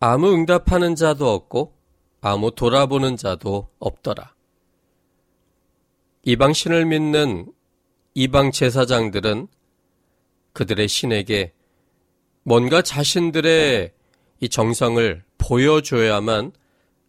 아무 0.00 0.34
응답하는 0.34 0.96
자도 0.96 1.32
없고 1.32 1.72
아무 2.20 2.50
돌아보는 2.50 3.16
자도 3.16 3.70
없더라. 3.78 4.34
이방 6.24 6.52
신을 6.52 6.84
믿는 6.84 7.50
이방 8.12 8.50
제사장들은 8.50 9.48
그들의 10.54 10.88
신에게 10.88 11.52
뭔가 12.42 12.80
자신들의 12.80 13.92
이 14.40 14.48
정성을 14.48 15.22
보여줘야만 15.36 16.52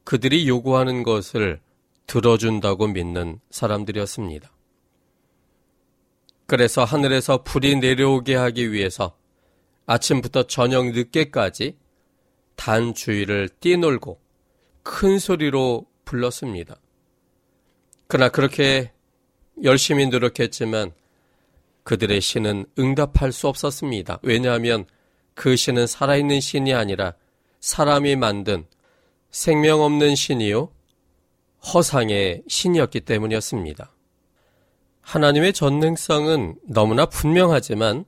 그들이 0.04 0.48
요구하는 0.48 1.04
것을 1.04 1.62
들어준다고 2.08 2.88
믿는 2.88 3.40
사람들이었습니다. 3.50 4.52
그래서 6.48 6.84
하늘에서 6.84 7.44
불이 7.44 7.78
내려오게 7.78 8.36
하기 8.36 8.72
위해서 8.72 9.18
아침부터 9.88 10.44
저녁 10.44 10.92
늦게까지 10.92 11.78
단 12.56 12.94
주위를 12.94 13.50
뛰놀고 13.60 14.20
큰 14.84 15.18
소리로 15.20 15.86
불렀습니다. 16.06 16.80
그러나 18.08 18.30
그렇게 18.30 18.92
열심히 19.64 20.08
노력했지만 20.08 20.94
그들의 21.86 22.20
신은 22.20 22.66
응답할 22.78 23.32
수 23.32 23.48
없었습니다. 23.48 24.20
왜냐하면 24.24 24.86
그 25.36 25.56
신은 25.56 25.88
살아있는 25.88 26.42
신이 26.42 26.74
아니라 26.74 27.14
사람이 27.60 28.16
만든 28.16 28.66
생명 29.30 29.82
없는 29.82 30.16
신이요 30.16 30.72
허상의 31.74 32.44
신이었기 32.48 33.02
때문이었습니다. 33.02 33.92
하나님의 35.02 35.54
전능성은 35.54 36.56
너무나 36.68 37.06
분명하지만 37.06 38.06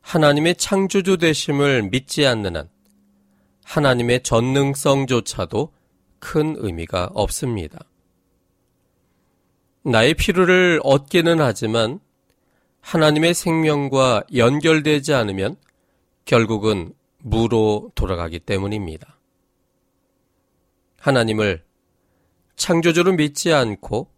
하나님의 0.00 0.54
창조주 0.56 1.18
되심을 1.18 1.90
믿지 1.90 2.26
않는 2.26 2.56
한 2.56 2.70
하나님의 3.64 4.22
전능성조차도 4.22 5.74
큰 6.20 6.54
의미가 6.56 7.10
없습니다. 7.12 7.80
나의 9.82 10.14
필요를 10.14 10.80
얻기는 10.82 11.40
하지만 11.40 12.00
하나님의 12.88 13.34
생명과 13.34 14.22
연결되지 14.34 15.12
않으면 15.12 15.56
결국은 16.24 16.94
무로 17.18 17.92
돌아가기 17.94 18.38
때문입니다. 18.38 19.18
하나님을 20.98 21.62
창조주로 22.56 23.12
믿지 23.12 23.52
않고 23.52 24.10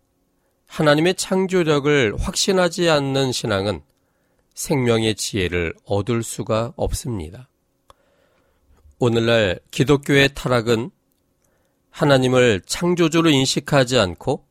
하나님의 0.68 1.16
창조력을 1.16 2.14
확신하지 2.16 2.88
않는 2.88 3.32
신앙은 3.32 3.82
생명의 4.54 5.16
지혜를 5.16 5.74
얻을 5.84 6.22
수가 6.22 6.72
없습니다. 6.76 7.48
오늘날 9.00 9.58
기독교의 9.72 10.34
타락은 10.36 10.92
하나님을 11.90 12.62
창조주로 12.66 13.30
인식하지 13.30 13.98
않고 13.98 14.46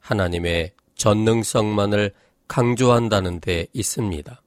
하나님의 0.00 0.72
전능성만을 0.94 2.14
강조한다는 2.52 3.40
데 3.40 3.66
있습니다. 3.72 4.42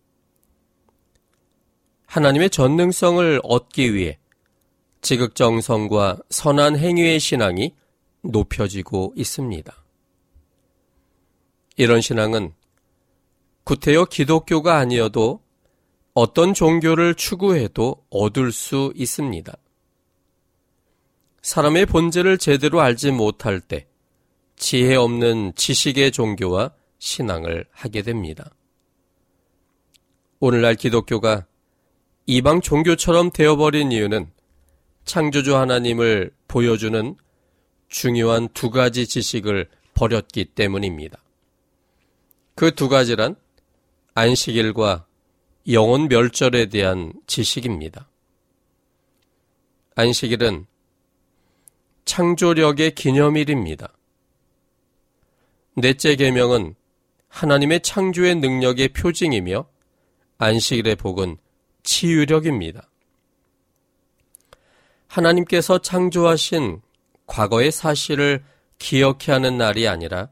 하나님의 2.05 2.51
전능성을 2.51 3.41
얻기 3.41 3.95
위해 3.95 4.19
지극정성과 5.01 6.19
선한 6.29 6.77
행위의 6.77 7.19
신앙이 7.19 7.73
높여지고 8.21 9.13
있습니다. 9.15 9.75
이런 11.77 11.99
신앙은 11.99 12.53
구태여 13.63 14.05
기독교가 14.05 14.77
아니어도 14.77 15.41
어떤 16.13 16.53
종교를 16.53 17.15
추구해도 17.15 18.05
얻을 18.11 18.51
수 18.51 18.93
있습니다. 18.95 19.51
사람의 21.41 21.87
본질을 21.87 22.37
제대로 22.37 22.81
알지 22.81 23.09
못할 23.09 23.59
때 23.59 23.87
지혜 24.57 24.93
없는 24.93 25.53
지식의 25.55 26.11
종교와 26.11 26.71
신앙을 26.99 27.65
하게 27.71 28.01
됩니다. 28.01 28.51
오늘날 30.39 30.75
기독교가 30.75 31.45
이방 32.25 32.61
종교처럼 32.61 33.31
되어버린 33.31 33.91
이유는 33.91 34.31
창조주 35.05 35.55
하나님을 35.55 36.31
보여주는 36.47 37.15
중요한 37.87 38.49
두 38.49 38.69
가지 38.71 39.07
지식을 39.07 39.69
버렸기 39.93 40.45
때문입니다. 40.45 41.19
그 42.55 42.71
두 42.73 42.89
가지란 42.89 43.35
안식일과 44.13 45.05
영혼 45.71 46.07
멸절에 46.07 46.67
대한 46.67 47.13
지식입니다. 47.27 48.09
안식일은 49.95 50.65
창조력의 52.05 52.95
기념일입니다. 52.95 53.93
넷째 55.75 56.15
계명은 56.15 56.75
하나님의 57.35 57.81
창조의 57.81 58.35
능력의 58.35 58.89
표징이며 58.89 59.67
안식일의 60.37 60.95
복은 60.95 61.35
치유력입니다. 61.83 62.89
하나님께서 65.07 65.79
창조하신 65.79 66.81
과거의 67.27 67.73
사실을 67.73 68.41
기억해 68.79 69.33
하는 69.33 69.57
날이 69.57 69.85
아니라 69.85 70.29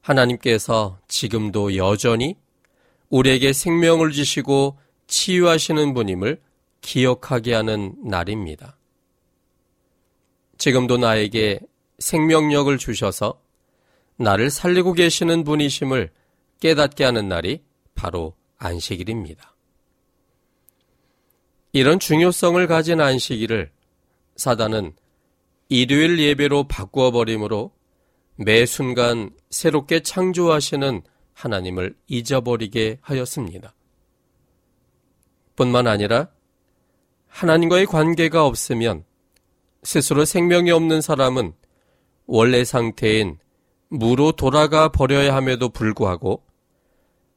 하나님께서 0.00 0.98
지금도 1.06 1.76
여전히 1.76 2.36
우리에게 3.08 3.52
생명을 3.52 4.10
주시고 4.10 4.78
치유하시는 5.06 5.94
분임을 5.94 6.42
기억하게 6.80 7.54
하는 7.54 7.94
날입니다. 8.02 8.76
지금도 10.58 10.96
나에게 10.96 11.60
생명력을 12.00 12.76
주셔서 12.78 13.45
나를 14.16 14.50
살리고 14.50 14.94
계시는 14.94 15.44
분이심을 15.44 16.10
깨닫게 16.60 17.04
하는 17.04 17.28
날이 17.28 17.62
바로 17.94 18.34
안식일입니다. 18.58 19.54
이런 21.72 21.98
중요성을 21.98 22.66
가진 22.66 23.00
안식일을 23.00 23.70
사단은 24.36 24.94
일요일 25.68 26.18
예배로 26.18 26.68
바꾸어 26.68 27.10
버림으로 27.10 27.72
매 28.36 28.64
순간 28.66 29.30
새롭게 29.50 30.00
창조하시는 30.00 31.02
하나님을 31.34 31.94
잊어버리게 32.06 32.98
하였습니다. 33.02 33.74
뿐만 35.54 35.86
아니라 35.86 36.30
하나님과의 37.28 37.86
관계가 37.86 38.46
없으면 38.46 39.04
스스로 39.82 40.24
생명이 40.24 40.70
없는 40.70 41.00
사람은 41.00 41.52
원래 42.26 42.64
상태인 42.64 43.38
무로 43.88 44.32
돌아가 44.32 44.88
버려야 44.88 45.34
함에도 45.34 45.68
불구하고 45.68 46.42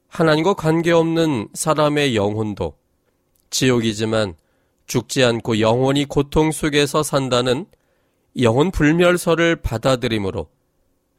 하나님과 0.08 0.54
관계없는 0.54 1.50
사람의 1.54 2.16
영혼도 2.16 2.76
지옥이지만 3.50 4.34
죽지 4.86 5.22
않고 5.22 5.60
영원히 5.60 6.04
고통 6.04 6.50
속에서 6.50 7.02
산다는 7.02 7.66
영혼 8.40 8.70
불멸설을 8.70 9.56
받아들이므로 9.56 10.48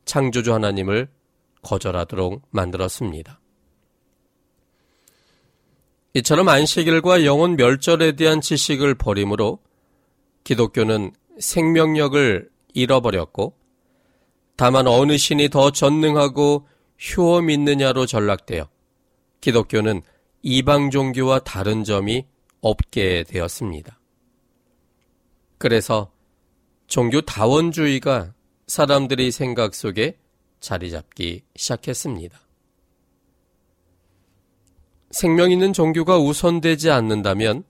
창조주 0.05 0.53
하나님을 0.53 1.09
거절하도록 1.61 2.41
만들었습니다. 2.49 3.39
이처럼 6.13 6.49
안식일과 6.49 7.23
영혼 7.23 7.55
멸절에 7.55 8.13
대한 8.13 8.41
지식을 8.41 8.95
버림으로 8.95 9.59
기독교는 10.43 11.13
생명력을 11.39 12.49
잃어버렸고 12.73 13.60
다만 14.61 14.85
어느 14.85 15.17
신이 15.17 15.49
더 15.49 15.71
전능하고 15.71 16.67
효험 17.17 17.49
있느냐로 17.49 18.05
전락되어 18.05 18.69
기독교는 19.41 20.03
이방 20.43 20.91
종교와 20.91 21.39
다른 21.39 21.83
점이 21.83 22.27
없게 22.61 23.23
되었습니다. 23.27 23.99
그래서 25.57 26.11
종교 26.85 27.21
다원주의가 27.21 28.35
사람들의 28.67 29.31
생각 29.31 29.73
속에 29.73 30.19
자리 30.59 30.91
잡기 30.91 31.41
시작했습니다. 31.55 32.39
생명 35.09 35.49
있는 35.49 35.73
종교가 35.73 36.19
우선되지 36.19 36.91
않는다면 36.91 37.63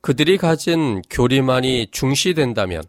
그들이 0.00 0.38
가진 0.38 1.02
교리만이 1.08 1.92
중시된다면 1.92 2.82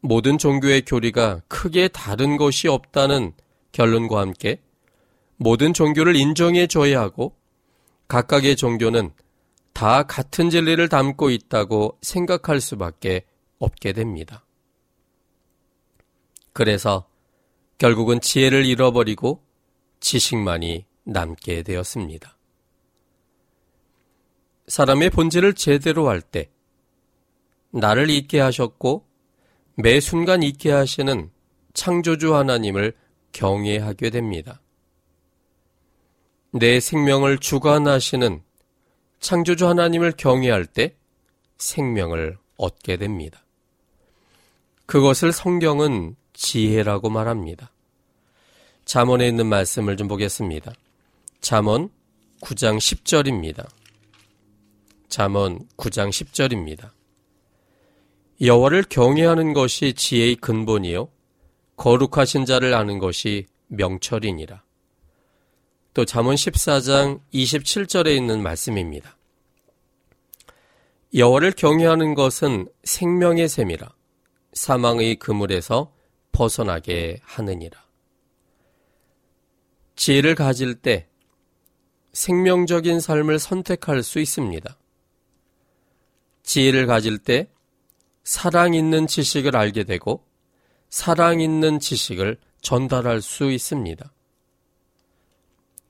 모든 0.00 0.38
종교의 0.38 0.82
교리가 0.82 1.42
크게 1.48 1.88
다른 1.88 2.36
것이 2.36 2.68
없다는 2.68 3.32
결론과 3.72 4.20
함께 4.20 4.60
모든 5.36 5.72
종교를 5.72 6.16
인정해 6.16 6.66
줘야 6.66 7.00
하고 7.00 7.36
각각의 8.08 8.56
종교는 8.56 9.12
다 9.72 10.02
같은 10.02 10.50
진리를 10.50 10.88
담고 10.88 11.30
있다고 11.30 11.98
생각할 12.02 12.60
수밖에 12.60 13.24
없게 13.58 13.92
됩니다. 13.92 14.44
그래서 16.52 17.08
결국은 17.78 18.20
지혜를 18.20 18.66
잃어버리고 18.66 19.42
지식만이 20.00 20.84
남게 21.04 21.62
되었습니다. 21.62 22.36
사람의 24.66 25.10
본질을 25.10 25.54
제대로 25.54 26.08
할 26.08 26.20
때, 26.20 26.50
나를 27.70 28.10
잊게 28.10 28.40
하셨고, 28.40 29.06
매 29.82 30.00
순간 30.00 30.42
잊게 30.42 30.70
하시는 30.70 31.30
창조주 31.72 32.34
하나님을 32.34 32.92
경외하게 33.32 34.10
됩니다. 34.10 34.60
내 36.52 36.80
생명을 36.80 37.38
주관하시는 37.38 38.42
창조주 39.20 39.68
하나님을 39.68 40.12
경외할 40.16 40.66
때 40.66 40.96
생명을 41.58 42.38
얻게 42.56 42.96
됩니다. 42.96 43.44
그것을 44.86 45.32
성경은 45.32 46.16
지혜라고 46.32 47.08
말합니다. 47.10 47.70
잠언에 48.84 49.28
있는 49.28 49.46
말씀을 49.46 49.96
좀 49.96 50.08
보겠습니다. 50.08 50.72
잠언 51.40 51.90
9장 52.40 52.78
10절입니다. 52.78 53.68
잠언 55.08 55.60
9장 55.76 56.08
10절입니다. 56.08 56.90
여호와를 58.42 58.84
경외하는 58.84 59.52
것이 59.52 59.92
지혜의 59.92 60.36
근본이요 60.36 61.10
거룩하신 61.76 62.46
자를 62.46 62.72
아는 62.72 62.98
것이 62.98 63.46
명철이니라. 63.68 64.62
또 65.92 66.04
잠언 66.06 66.36
14장 66.36 67.20
27절에 67.34 68.16
있는 68.16 68.42
말씀입니다. 68.42 69.16
여호와를 71.14 71.52
경외하는 71.52 72.14
것은 72.14 72.68
생명의 72.84 73.48
셈이라 73.48 73.92
사망의 74.54 75.16
그물에서 75.16 75.92
벗어나게 76.32 77.20
하느니라. 77.22 77.78
지혜를 79.96 80.34
가질 80.34 80.76
때 80.76 81.08
생명적인 82.14 83.00
삶을 83.00 83.38
선택할 83.38 84.02
수 84.02 84.18
있습니다. 84.18 84.78
지혜를 86.42 86.86
가질 86.86 87.18
때 87.18 87.50
사랑 88.30 88.74
있는 88.74 89.08
지식을 89.08 89.56
알게 89.56 89.82
되고 89.82 90.24
사랑 90.88 91.40
있는 91.40 91.80
지식을 91.80 92.38
전달할 92.60 93.22
수 93.22 93.50
있습니다. 93.50 94.12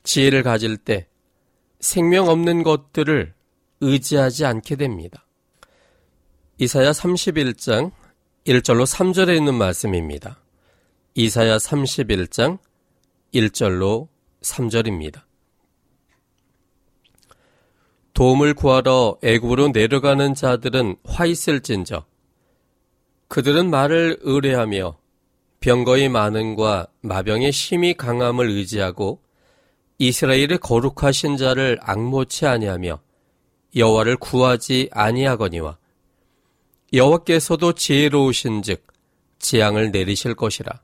지혜를 0.05 0.43
가질 0.43 0.79
때 0.79 1.07
생명 1.81 2.29
없는 2.29 2.63
것들을 2.63 3.35
의지하지 3.83 4.47
않게 4.47 4.77
됩니다. 4.77 5.27
이사야 6.57 6.93
31장 6.93 7.93
1절로 8.47 8.87
3절에 8.87 9.37
있는 9.37 9.57
말씀입니다. 9.57 10.41
이사야 11.17 11.59
31장 11.59 12.59
1절로 13.35 14.09
3절입니다. 14.41 15.25
도움을 18.15 18.55
구하러 18.55 19.19
애굽으로 19.23 19.69
내려가는 19.69 20.35
자들은 20.35 20.97
화 21.05 21.27
있을진저 21.27 22.09
그들은 23.31 23.71
말을 23.71 24.19
의뢰하며 24.23 24.99
병거의 25.61 26.09
많음과 26.09 26.89
마병의 27.03 27.53
심히 27.53 27.95
강함을 27.95 28.51
의지하고 28.51 29.23
이스라엘의 29.99 30.59
거룩하신 30.61 31.37
자를 31.37 31.79
악모치 31.81 32.47
아니하며 32.47 33.01
여호와를 33.77 34.17
구하지 34.17 34.89
아니하거니와 34.91 35.79
여호와께서도 36.93 37.75
지혜로우신즉 37.75 38.85
재앙을 39.39 39.93
내리실 39.93 40.35
것이라. 40.35 40.81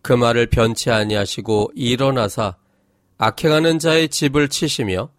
그 0.00 0.14
말을 0.14 0.46
변치 0.46 0.90
아니하시고 0.90 1.72
일어나사 1.74 2.56
악행하는 3.18 3.78
자의 3.78 4.08
집을 4.08 4.48
치시며 4.48 5.10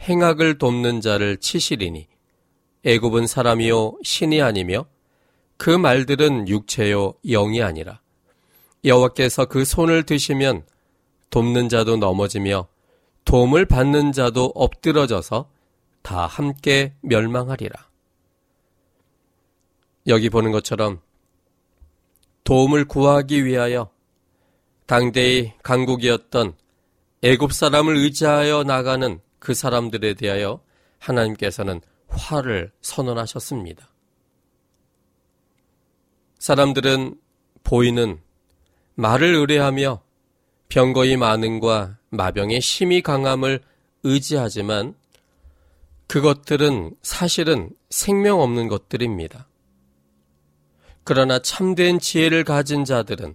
행악을 0.00 0.58
돕는 0.58 1.02
자를 1.02 1.36
치시리니 1.36 2.08
애굽은 2.84 3.28
사람이요 3.28 3.98
신이 4.02 4.42
아니며 4.42 4.84
그 5.58 5.70
말들은 5.70 6.48
육체요 6.48 7.14
영이 7.26 7.62
아니라 7.62 8.00
여호와께서 8.84 9.46
그 9.46 9.64
손을 9.64 10.04
드시면 10.04 10.64
돕는 11.30 11.68
자도 11.68 11.96
넘어지며 11.96 12.68
도움을 13.24 13.66
받는 13.66 14.12
자도 14.12 14.52
엎드러져서 14.54 15.50
다 16.00 16.26
함께 16.26 16.94
멸망하리라. 17.02 17.88
여기 20.06 20.30
보는 20.30 20.52
것처럼 20.52 21.00
도움을 22.44 22.86
구하기 22.86 23.44
위하여 23.44 23.90
당대의 24.86 25.54
강국이었던 25.62 26.54
애굽 27.22 27.52
사람을 27.52 27.96
의지하여 27.96 28.62
나가는 28.62 29.20
그 29.38 29.52
사람들에 29.52 30.14
대하여 30.14 30.62
하나님께서는 30.98 31.82
화를 32.08 32.72
선언하셨습니다. 32.80 33.90
사람들은 36.38 37.16
보이는 37.64 38.20
말을 38.94 39.34
의뢰하며 39.34 40.02
병거의 40.68 41.16
많음과 41.16 41.98
마병의 42.10 42.60
심히 42.60 43.02
강함을 43.02 43.60
의지하지만 44.02 44.94
그것들은 46.06 46.96
사실은 47.02 47.70
생명 47.90 48.40
없는 48.40 48.68
것들입니다. 48.68 49.48
그러나 51.04 51.38
참된 51.38 51.98
지혜를 51.98 52.44
가진 52.44 52.84
자들은 52.84 53.34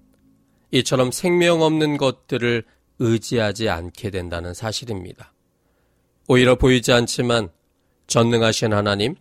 이처럼 0.72 1.12
생명 1.12 1.62
없는 1.62 1.98
것들을 1.98 2.64
의지하지 3.00 3.70
않게 3.70 4.10
된다는 4.10 4.54
사실입니다. 4.54 5.34
오히려 6.28 6.56
보이지 6.56 6.92
않지만 6.92 7.50
전능하신 8.08 8.74
하나님, 8.74 9.16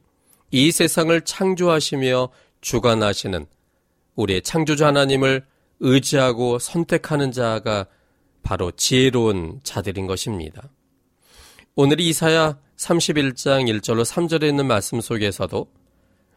이 0.51 0.71
세상을 0.71 1.19
창조하시며 1.23 2.29
주관하시는 2.61 3.47
우리의 4.17 4.43
창조주 4.43 4.85
하나님을 4.85 5.45
의지하고 5.81 6.59
선택하는 6.59 7.33
자가 7.33 7.87
바로 8.43 8.71
지혜로운 8.71 9.61
자들인 9.63 10.07
것입니다. 10.07 10.69
오늘 11.75 12.01
이사야 12.01 12.59
31장 12.77 13.81
1절로 13.81 14.05
3절에 14.05 14.49
있는 14.49 14.67
말씀 14.67 15.01
속에서도 15.01 15.73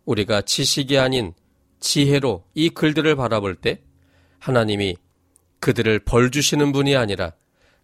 우리가 0.06 0.42
지식이 0.42 0.98
아닌 0.98 1.34
지혜로 1.80 2.44
이 2.54 2.70
글들을 2.70 3.16
바라볼 3.16 3.56
때 3.56 3.82
하나님이 4.40 4.98
그들을 5.60 6.00
벌 6.00 6.32
주시는 6.32 6.72
분이 6.72 6.96
아니라 6.96 7.34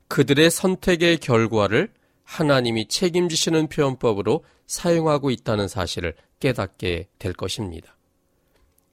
그들의 0.08 0.52
선택의 0.52 1.18
결과를 1.18 1.92
하나님이 2.24 2.88
책임지시는 2.88 3.68
표현법으로 3.68 4.46
사용하고 4.68 5.32
있다는 5.32 5.68
사실을 5.68 6.16
깨닫게 6.40 7.10
될 7.20 7.34
것입니다. 7.34 7.98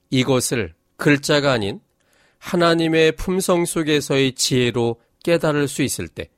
이것을 0.09 0.73
글자가 0.99 1.53
아닌 1.53 1.79
하나님의 2.37 3.13
품성 3.13 3.65
속에서의 3.65 4.33
지혜로 4.33 5.01
깨달을 5.23 5.67
수 5.67 5.81
있을 5.81 6.07
때 6.07 6.29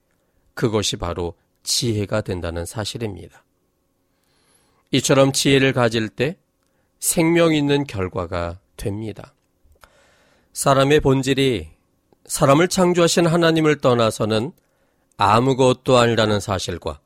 그것이 0.53 0.95
바로 0.95 1.33
지혜가 1.63 2.21
된다는 2.21 2.65
사실입니다. 2.65 3.43
이처럼 4.91 5.31
지혜를 5.31 5.73
가질 5.73 6.09
때 6.09 6.37
생명 6.99 7.53
있는 7.53 7.85
결과가 7.85 8.59
됩니다. 8.77 9.33
사람의 10.53 10.99
본질이 10.99 11.69
사람을 12.25 12.67
창조하신 12.67 13.25
하나님을 13.25 13.79
떠나서는 13.79 14.51
아무것도 15.17 15.97
아니라는 15.97 16.39
사실과 16.39 16.99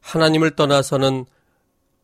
하나님을 0.00 0.56
떠나서는 0.56 1.26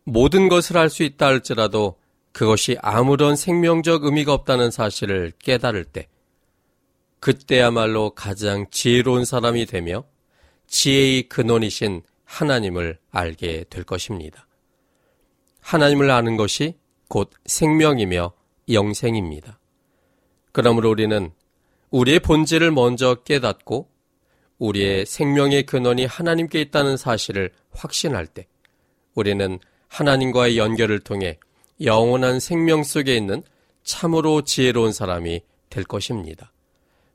모든 0.05 0.49
것을 0.49 0.77
할 0.77 0.89
수 0.89 1.03
있다 1.03 1.27
할지라도 1.27 1.99
그것이 2.39 2.77
아무런 2.83 3.35
생명적 3.35 4.05
의미가 4.05 4.33
없다는 4.33 4.71
사실을 4.71 5.33
깨달을 5.41 5.83
때 5.83 6.07
그때야말로 7.19 8.11
가장 8.11 8.71
지혜로운 8.71 9.25
사람이 9.25 9.67
되며 9.67 10.05
지혜의 10.69 11.25
근원이신 11.25 12.03
하나님을 12.23 13.01
알게 13.11 13.65
될 13.69 13.83
것입니다. 13.83 14.47
하나님을 15.63 16.13
아는 16.13 16.37
것이 16.37 16.79
곧 17.09 17.33
생명이며 17.47 18.33
영생입니다. 18.71 19.59
그러므로 20.53 20.91
우리는 20.91 21.33
우리의 21.91 22.21
본질을 22.21 22.71
먼저 22.71 23.17
깨닫고 23.17 23.91
우리의 24.59 25.07
생명의 25.07 25.67
근원이 25.67 26.05
하나님께 26.05 26.61
있다는 26.61 26.97
사실을 26.97 27.51
확신할 27.73 28.29
때 28.29 28.47
우리는 29.17 29.59
하나님과의 29.89 30.57
연결을 30.57 31.01
통해 31.01 31.41
영원한 31.81 32.41
생명 32.41 32.83
속에 32.83 33.17
있는 33.17 33.43
참으로 33.83 34.43
지혜로운 34.43 34.93
사람이 34.93 35.41
될 35.71 35.85
것입니다. 35.85 36.53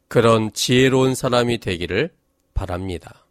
그런 0.07 0.51
지혜로운 0.53 1.15
사람이 1.15 1.59
되기를 1.59 2.11
바랍니다. 2.53 3.25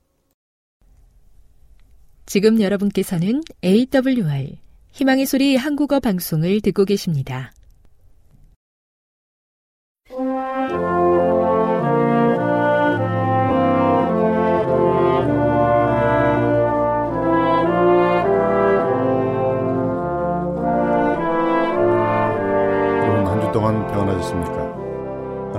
지금 2.26 2.60
여러분께서는 2.60 3.42
AWR 3.64 4.58
희망의 4.92 5.26
소리 5.26 5.56
한국어 5.56 6.00
방송을 6.00 6.60
듣고 6.60 6.84
계십니다. 6.84 7.52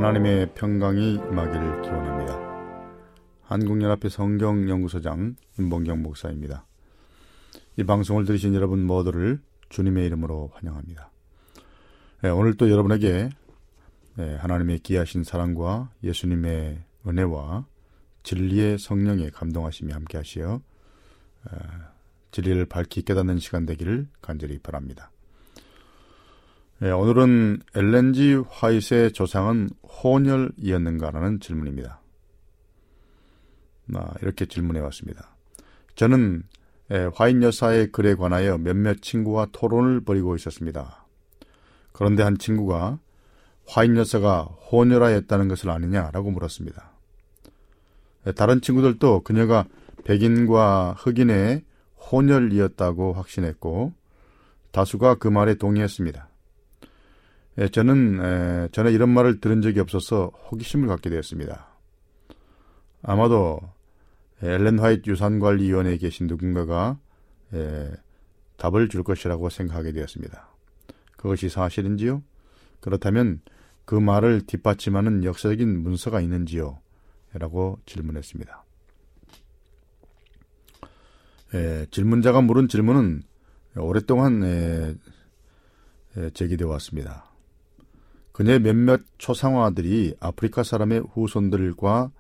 하나님의 0.04 0.54
평강이 0.54 1.14
임하기를 1.14 1.82
기원합니다. 1.82 2.38
한국연합회 3.44 4.10
성경연구소장 4.10 5.38
임봉경 5.58 6.02
목사입니다. 6.02 6.66
이 7.78 7.86
방송을 7.86 8.26
들으신 8.26 8.54
여러분 8.54 8.86
모두를 8.86 9.40
주님의 9.70 10.06
이름으로 10.08 10.52
환영합니다. 10.56 11.10
네, 12.22 12.30
오늘 12.32 12.56
또 12.56 12.70
여러분에게 12.70 13.30
네, 14.18 14.36
하나님의 14.36 14.80
귀하신 14.80 15.24
사랑과 15.24 15.90
예수님의 16.04 16.84
은혜와 17.08 17.66
진리의 18.24 18.80
성령의 18.80 19.32
감동하심이 19.32 19.94
함께 19.94 20.18
하시어 20.18 20.60
어, 21.46 21.58
진리를 22.32 22.66
밝히 22.66 23.04
깨닫는 23.04 23.40
시간 23.40 23.66
되기를 23.66 24.10
간절히 24.22 24.60
바랍니다. 24.60 25.13
네, 26.80 26.92
오늘은 26.92 27.62
엘렌지 27.76 28.44
화이트의 28.50 29.14
조상은 29.14 29.70
혼혈이었는가라는 29.84 31.40
질문입니다. 31.40 32.02
아, 33.94 34.14
이렇게 34.22 34.46
질문해 34.46 34.82
왔습니다. 34.82 35.36
저는 35.96 36.44
화인 37.14 37.42
여사의 37.42 37.92
글에 37.92 38.16
관하여 38.16 38.58
몇몇 38.58 39.02
친구와 39.02 39.48
토론을 39.52 40.02
벌이고 40.02 40.36
있었습니다. 40.36 41.06
그런데 41.94 42.24
한 42.24 42.38
친구가 42.38 43.00
화인 43.66 43.96
여사가 43.96 44.42
혼혈하였다는 44.42 45.48
것을 45.48 45.70
아느냐라고 45.70 46.32
물었습니다. 46.32 46.92
다른 48.36 48.60
친구들도 48.60 49.22
그녀가 49.22 49.66
백인과 50.04 50.96
흑인의 50.98 51.64
혼혈이었다고 52.12 53.14
확신했고 53.14 53.94
다수가 54.72 55.16
그 55.16 55.30
말에 55.30 55.54
동의했습니다. 55.56 56.30
예, 57.60 57.68
저는 57.68 58.20
에, 58.20 58.68
전에 58.72 58.92
이런 58.92 59.10
말을 59.10 59.40
들은 59.40 59.62
적이 59.62 59.82
없어서 59.82 60.28
호기심을 60.52 60.88
갖게 60.88 61.10
되었습니다. 61.10 61.68
아마도 63.04 63.60
엘렌 64.42 64.80
화이트 64.80 65.10
유산관리위원회에 65.10 65.98
계신 65.98 66.28
누군가가 66.28 66.98
에, 67.54 67.92
답을 68.58 68.90
줄 68.90 69.04
것이라고 69.04 69.50
생각하게 69.50 69.92
되었습니다. 69.92 70.50
그것이 71.16 71.50
사실인지요? 71.50 72.24
그렇다면 72.80 73.42
그 73.86 73.96
말을 73.96 74.42
뒷받침하는 74.48 75.24
역사적인 75.24 75.84
문서가 75.84 76.22
있는지요? 76.22 76.80
라고 77.34 77.80
질문했습니다. 77.86 78.64
에, 81.54 81.86
질문자가 81.92 82.42
물은 82.42 82.68
질문은 82.68 83.22
오랫동안 83.78 84.44
에, 84.44 84.96
에, 86.18 86.30
제기되어 86.32 86.68
왔습니다. 86.68 87.33
그녀의 88.34 88.60
몇몇 88.60 89.02
초상화들이 89.18 90.16
아프리카 90.20 90.64
사람의 90.64 91.04
후손들과 91.14 92.12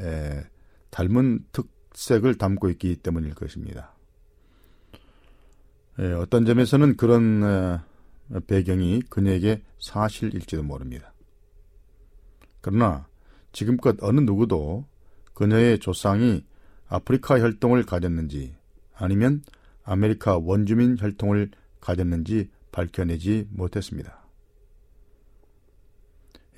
에, 0.00 0.44
닮은 0.90 1.44
특색을 1.52 2.36
담고 2.38 2.70
있기 2.70 2.96
때문일 2.96 3.34
것입니다. 3.34 3.92
에, 5.98 6.12
어떤 6.12 6.46
점에서는 6.46 6.96
그런 6.96 7.42
에, 7.42 8.40
배경이 8.46 9.02
그녀에게 9.10 9.62
사실일지도 9.80 10.62
모릅니다. 10.62 11.12
그러나 12.60 13.08
지금껏 13.52 13.96
어느 14.02 14.20
누구도 14.20 14.86
그녀의 15.34 15.80
조상이 15.80 16.44
아프리카 16.88 17.40
혈통을 17.40 17.84
가졌는지 17.84 18.54
아니면 18.94 19.42
아메리카 19.82 20.38
원주민 20.38 20.96
혈통을 20.98 21.50
가졌는지 21.80 22.50
밝혀내지 22.70 23.48
못했습니다. 23.50 24.20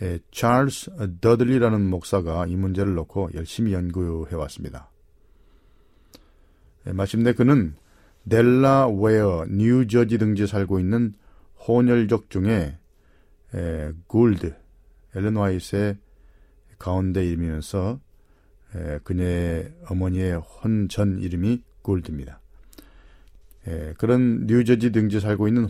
예, 0.03 0.19
찰스 0.33 0.91
더들리라는 1.21 1.89
목사가 1.89 2.45
이 2.47 2.57
문제를 2.57 2.95
놓고 2.95 3.31
열심히 3.35 3.73
연구해 3.73 4.35
왔습니다. 4.35 4.91
예, 6.87 6.93
마침내 6.93 7.33
그는 7.33 7.77
델라웨어, 8.29 9.47
뉴저지 9.49 10.19
등지에 10.19 10.47
살고 10.47 10.81
있는 10.81 11.15
혼혈족 11.69 12.31
중에 12.31 12.79
에, 13.55 13.93
굴드, 14.09 14.55
엘렌 15.15 15.37
와이스의 15.37 15.99
가운데 16.79 17.25
이름이면서 17.25 18.01
에, 18.75 18.99
그녀의 19.05 19.73
어머니의 19.89 20.35
혼전 20.35 21.21
이름이 21.21 21.63
굴드입니다. 21.83 22.41
예, 23.69 23.95
그런 23.99 24.47
뉴저지 24.47 24.91
등지에 24.91 25.21
살고 25.21 25.47
있는 25.47 25.67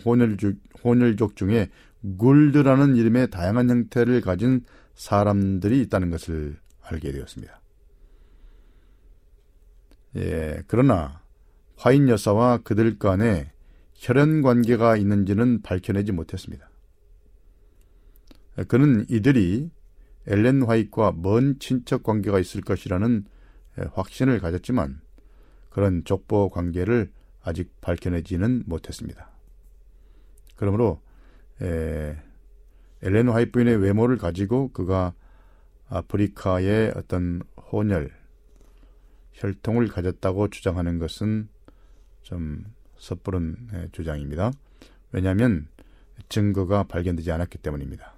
혼혈족 0.83 1.35
중에 1.35 1.69
굴드라는 2.17 2.95
이름의 2.95 3.29
다양한 3.29 3.69
형태를 3.69 4.21
가진 4.21 4.63
사람들이 4.95 5.81
있다는 5.81 6.09
것을 6.09 6.57
알게 6.81 7.11
되었습니다. 7.11 7.61
예, 10.17 10.61
그러나 10.67 11.21
화인 11.75 12.07
여사와 12.07 12.59
그들 12.59 12.99
간에 12.99 13.51
혈연 13.95 14.41
관계가 14.41 14.97
있는지는 14.97 15.61
밝혀내지 15.61 16.11
못했습니다. 16.11 16.69
그는 18.67 19.05
이들이 19.09 19.71
엘렌 20.27 20.63
화이트와 20.63 21.13
먼 21.17 21.57
친척 21.59 22.03
관계가 22.03 22.39
있을 22.39 22.61
것이라는 22.61 23.25
확신을 23.93 24.39
가졌지만 24.39 25.01
그런 25.69 26.03
족보 26.03 26.49
관계를 26.49 27.11
아직 27.41 27.71
밝혀내지는 27.81 28.63
못했습니다. 28.67 29.31
그러므로 30.55 31.01
에, 31.61 32.17
엘렌 33.01 33.29
화이트 33.29 33.51
부인의 33.51 33.77
외모를 33.77 34.17
가지고 34.17 34.71
그가 34.71 35.13
아프리카의 35.89 36.93
어떤 36.95 37.41
혼혈 37.71 38.11
혈통을 39.33 39.87
가졌다고 39.87 40.49
주장하는 40.49 40.99
것은 40.99 41.49
좀 42.21 42.63
섣부른 42.97 43.89
주장입니다. 43.91 44.51
왜냐하면 45.11 45.67
증거가 46.29 46.83
발견되지 46.83 47.31
않았기 47.31 47.57
때문입니다. 47.57 48.13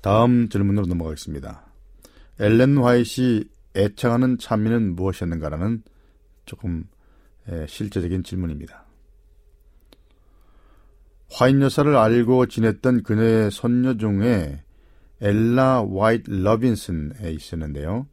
다음 0.00 0.48
질문으로 0.48 0.86
넘어가겠습니다. 0.86 1.66
엘렌 2.40 2.78
화이시 2.78 3.48
애청하는 3.76 4.38
찬미는 4.38 4.96
무엇이었는가라는 4.96 5.82
조금 6.46 6.88
실제적인 7.68 8.22
질문입니다. 8.22 8.81
화잇 11.32 11.62
여사를 11.62 11.96
알고 11.96 12.46
지냈던 12.46 13.04
그녀의 13.04 13.50
손녀 13.50 13.96
중에 13.96 14.62
엘라 15.20 15.86
화이트 15.88 16.30
로빈슨이 16.30 17.30
있었는데요. 17.30 18.06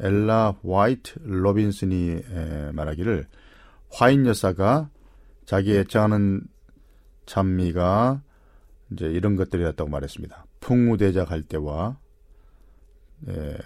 엘라 0.00 0.56
화이트 0.66 1.18
로빈슨이 1.22 2.22
말하기를 2.72 3.26
화잇 3.90 4.24
여사가 4.26 4.88
자기 5.44 5.76
애창하는 5.76 6.42
찬미가 7.26 8.22
이제 8.92 9.06
이런 9.06 9.36
것들이었다고 9.36 9.90
말했습니다. 9.90 10.46
풍우대작 10.60 11.30
할 11.30 11.42
때와 11.42 11.98
예, 13.28 13.58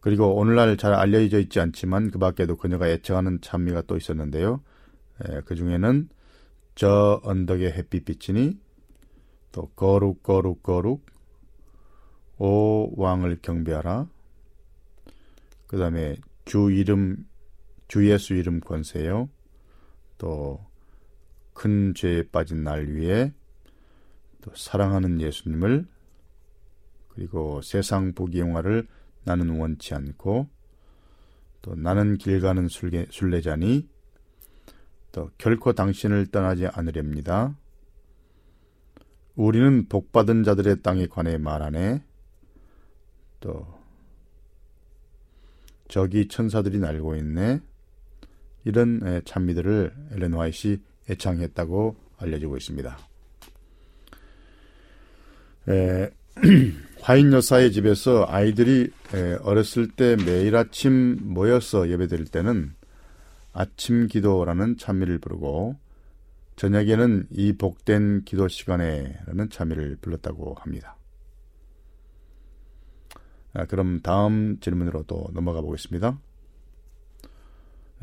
그리고 0.00 0.36
오늘날 0.36 0.76
잘 0.76 0.94
알려져 0.94 1.38
있지 1.40 1.58
않지만 1.60 2.10
그 2.10 2.18
밖에도 2.18 2.56
그녀가 2.56 2.88
애창하는 2.88 3.40
찬미가 3.40 3.82
또 3.82 3.96
있었는데요. 3.96 4.62
예, 5.28 5.40
그 5.44 5.56
중에는 5.56 6.08
저 6.80 7.20
언덕의 7.24 7.72
햇빛 7.72 8.06
비치니 8.06 8.58
또 9.52 9.66
거룩 9.76 10.22
거룩 10.22 10.62
거룩 10.62 11.04
오 12.38 12.90
왕을 12.98 13.40
경배하라. 13.42 14.08
그 15.66 15.76
다음에 15.76 16.16
주 16.46 16.70
이름 16.70 17.28
주 17.86 18.08
예수 18.10 18.32
이름 18.32 18.60
권세요. 18.60 19.28
또 20.16 20.70
큰 21.60 21.92
죄에 21.92 22.22
빠진 22.22 22.64
날 22.64 22.86
위에 22.86 23.34
또 24.40 24.50
사랑하는 24.54 25.20
예수님을 25.20 25.86
그리고 27.08 27.60
세상 27.60 28.14
부귀영화를 28.14 28.88
나는 29.24 29.58
원치 29.60 29.92
않고 29.92 30.48
또 31.60 31.74
나는 31.74 32.16
길 32.16 32.40
가는 32.40 32.66
술래, 32.66 33.04
술래자니 33.10 33.89
또 35.12 35.30
결코 35.38 35.72
당신을 35.72 36.26
떠나지 36.26 36.66
않으렵니다. 36.66 37.56
우리는 39.34 39.88
복받은 39.88 40.44
자들의 40.44 40.82
땅에 40.82 41.06
관해 41.06 41.38
말하네. 41.38 42.02
또 43.40 43.66
저기 45.88 46.28
천사들이 46.28 46.78
날고 46.78 47.16
있네. 47.16 47.60
이런 48.64 49.22
찬미들을 49.24 49.94
엘렌 50.12 50.34
화이시 50.34 50.82
애창했다고 51.08 51.96
알려지고 52.18 52.56
있습니다. 52.56 52.98
에, 55.68 56.10
화인 57.00 57.32
여사의 57.32 57.72
집에서 57.72 58.26
아이들이 58.28 58.92
어렸을 59.42 59.88
때 59.88 60.16
매일 60.16 60.54
아침 60.56 61.18
모여서 61.22 61.88
예배드릴 61.88 62.26
때는 62.26 62.74
아침 63.52 64.06
기도라는 64.06 64.76
찬미를 64.76 65.18
부르고 65.18 65.76
저녁에는 66.56 67.28
이 67.30 67.54
복된 67.54 68.24
기도 68.24 68.48
시간에라는 68.48 69.50
찬미를 69.50 69.96
불렀다고 70.00 70.54
합니다. 70.58 70.96
아, 73.52 73.64
그럼 73.64 74.00
다음 74.00 74.60
질문으로 74.60 75.04
또 75.04 75.28
넘어가 75.32 75.60
보겠습니다. 75.60 76.18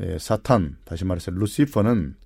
예, 0.00 0.18
사탄, 0.18 0.76
다시 0.84 1.04
말해서 1.04 1.30
루시퍼는 1.30 2.16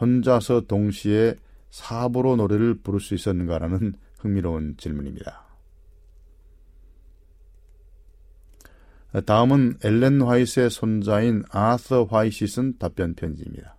혼자서 0.00 0.62
동시에 0.62 1.36
사보로 1.70 2.36
노래를 2.36 2.80
부를 2.82 3.00
수 3.00 3.14
있었는가라는 3.14 3.94
흥미로운 4.18 4.76
질문입니다. 4.76 5.45
다음은 9.24 9.78
엘렌 9.82 10.20
화이트의 10.20 10.70
손자인 10.70 11.44
아서 11.50 12.04
화이시 12.04 12.46
쓴 12.46 12.78
답변 12.78 13.14
편지입니다. 13.14 13.76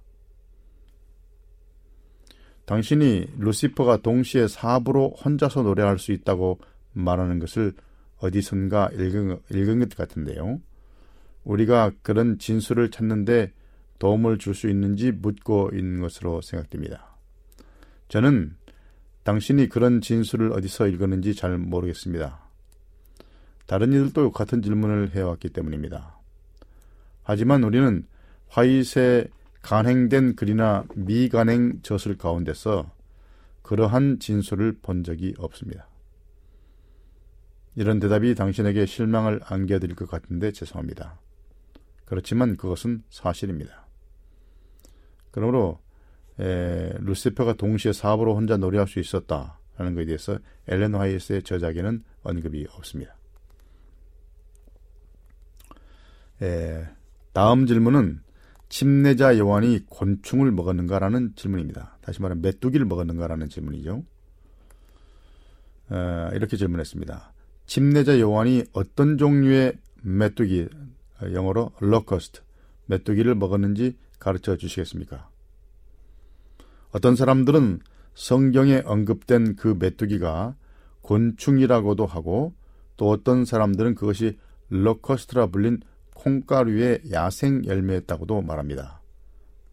당신이 2.66 3.28
루시퍼가 3.38 3.98
동시에 3.98 4.48
사부로 4.48 5.16
혼자서 5.24 5.64
노래할 5.64 6.00
수 6.00 6.12
있다고 6.12 6.60
말하는 6.94 7.40
것을 7.40 7.74
어디선가 8.18 8.90
읽은, 8.94 9.40
읽은 9.54 9.80
것 9.80 9.90
같은데요. 9.96 10.60
우리가 11.44 11.92
그런 12.02 12.40
진술을 12.40 12.92
찾는데 12.92 13.54
도움을 14.00 14.38
줄 14.38 14.54
수 14.54 14.70
있는지 14.70 15.12
묻고 15.12 15.72
있는 15.74 16.02
것으로 16.02 16.42
생각됩니다. 16.42 17.16
저는 18.10 18.56
당신이 19.24 19.70
그런 19.70 20.02
진술을 20.02 20.52
어디서 20.52 20.88
읽었는지 20.88 21.36
잘 21.36 21.58
모르겠습니다. 21.58 22.47
다른 23.68 23.89
이들도 23.93 24.32
같은 24.32 24.61
질문을 24.61 25.11
해왔기 25.11 25.49
때문입니다. 25.49 26.18
하지만 27.24 27.63
우리는 27.63 28.07
화이세 28.47 29.28
간행된 29.61 30.38
글이나 30.38 30.86
미간행 30.95 31.82
젖을 31.84 32.18
가운데서 32.18 32.89
그러한 33.61 34.20
진술을 34.20 34.78
본 34.82 35.03
적이 35.03 35.34
없습니다. 35.38 35.89
이런 37.76 37.99
대답이 37.99 38.34
당신에게 38.34 38.86
실망을 38.86 39.41
안겨드릴 39.43 39.95
것 39.95 40.09
같은데 40.09 40.53
죄송합니다. 40.53 41.20
그렇지만 42.05 42.55
그것은 42.55 43.03
사실입니다. 43.09 43.86
그러므로 45.32 45.80
에, 46.39 46.93
루시퍼가 46.99 47.53
동시에 47.53 47.91
사업으로 47.91 48.36
혼자 48.36 48.55
노래할 48.55 48.88
수 48.88 48.99
있었다라는 48.99 49.93
것에 49.95 50.05
대해서 50.05 50.39
엘렌 50.68 50.95
화이트의 50.95 51.43
저작에는 51.43 52.03
언급이 52.24 52.65
없습니다. 52.72 53.16
에, 56.42 56.86
다음 57.34 57.66
질문은 57.66 58.22
침례자 58.70 59.38
요한이 59.38 59.86
곤충을 59.88 60.52
먹었는가라는 60.52 61.34
질문입니다. 61.36 61.98
다시 62.02 62.22
말하면 62.22 62.42
메뚜기를 62.42 62.86
먹었는가라는 62.86 63.50
질문이죠. 63.50 64.04
에, 65.92 66.36
이렇게 66.36 66.58
질문했습니다. 66.58 67.34
침례자 67.66 68.20
요한이 68.20 68.66
어떤 68.74 69.18
종류의 69.18 69.78
메뚜기, 70.02 70.70
영어로 71.34 71.72
locust, 71.80 72.41
메뚜기를 72.86 73.36
먹었는지 73.36 73.98
가르쳐 74.20 74.58
주시겠습니까? 74.58 75.30
어떤 76.92 77.16
사람들은 77.16 77.80
성경에 78.14 78.82
언급된 78.86 79.56
그 79.56 79.76
메뚜기가 79.78 80.56
곤충이라고도 81.02 82.06
하고 82.06 82.54
또 82.96 83.10
어떤 83.10 83.46
사람들은 83.46 83.96
그것이 83.96 84.38
로커스트라 84.70 85.48
불린 85.48 85.82
콩가루의 86.28 87.03
야생 87.11 87.63
열매였다고도 87.65 88.41
말합니다. 88.41 89.01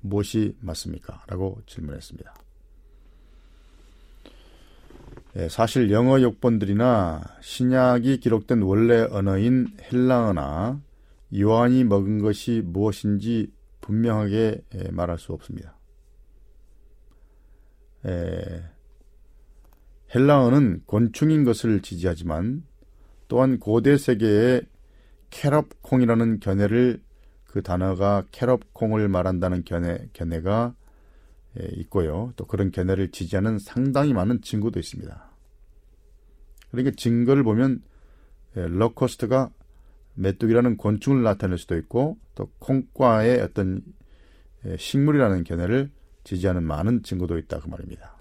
무엇이 0.01 0.57
맞습니까? 0.61 1.25
라고 1.27 1.61
질문했습니다. 1.67 2.35
예, 5.37 5.49
사실 5.49 5.91
영어 5.91 6.23
역본들이나 6.23 7.23
신약이 7.41 8.21
기록된 8.21 8.63
원래 8.63 9.01
언어인 9.11 9.67
헬라어나 9.81 10.81
요한이 11.37 11.83
먹은 11.83 12.21
것이 12.21 12.63
무엇인지 12.65 13.53
분명하게 13.81 14.63
예, 14.75 14.91
말할 14.93 15.19
수 15.19 15.33
없습니다. 15.33 15.77
에, 18.07 18.63
헬라어는 20.15 20.83
곤충인 20.87 21.43
것을 21.43 21.83
지지하지만 21.83 22.65
또한 23.27 23.59
고대 23.59 23.97
세계의 23.97 24.63
carob콩이라는 25.35 26.39
견해를 26.39 27.03
그 27.45 27.63
단어가 27.63 28.25
carob콩을 28.31 29.09
말한다는 29.09 29.65
견해 29.65 30.09
견해가 30.13 30.75
예, 31.61 31.69
있고요. 31.79 32.33
또 32.37 32.47
그런 32.47 32.71
견해를 32.71 33.11
지지하는 33.11 33.59
상당히 33.59 34.13
많은 34.13 34.43
증거도 34.43 34.79
있습니다. 34.79 35.31
그러니까 36.71 36.95
증거를 36.97 37.43
보면 37.43 37.83
예, 38.57 38.67
locust가 38.69 39.51
메뚜기라는 40.15 40.77
곤충을 40.77 41.25
나타낼 41.25 41.59
수도 41.59 41.77
있고 41.77 42.17
또 42.37 42.49
콩과의 42.61 43.41
어떤 43.41 43.83
예, 44.65 44.77
식물이라는 44.77 45.43
견해를 45.43 45.91
지지하는 46.23 46.63
많은 46.63 47.03
증거도 47.03 47.39
있다 47.39 47.59
그 47.59 47.69
말입니다. 47.69 48.15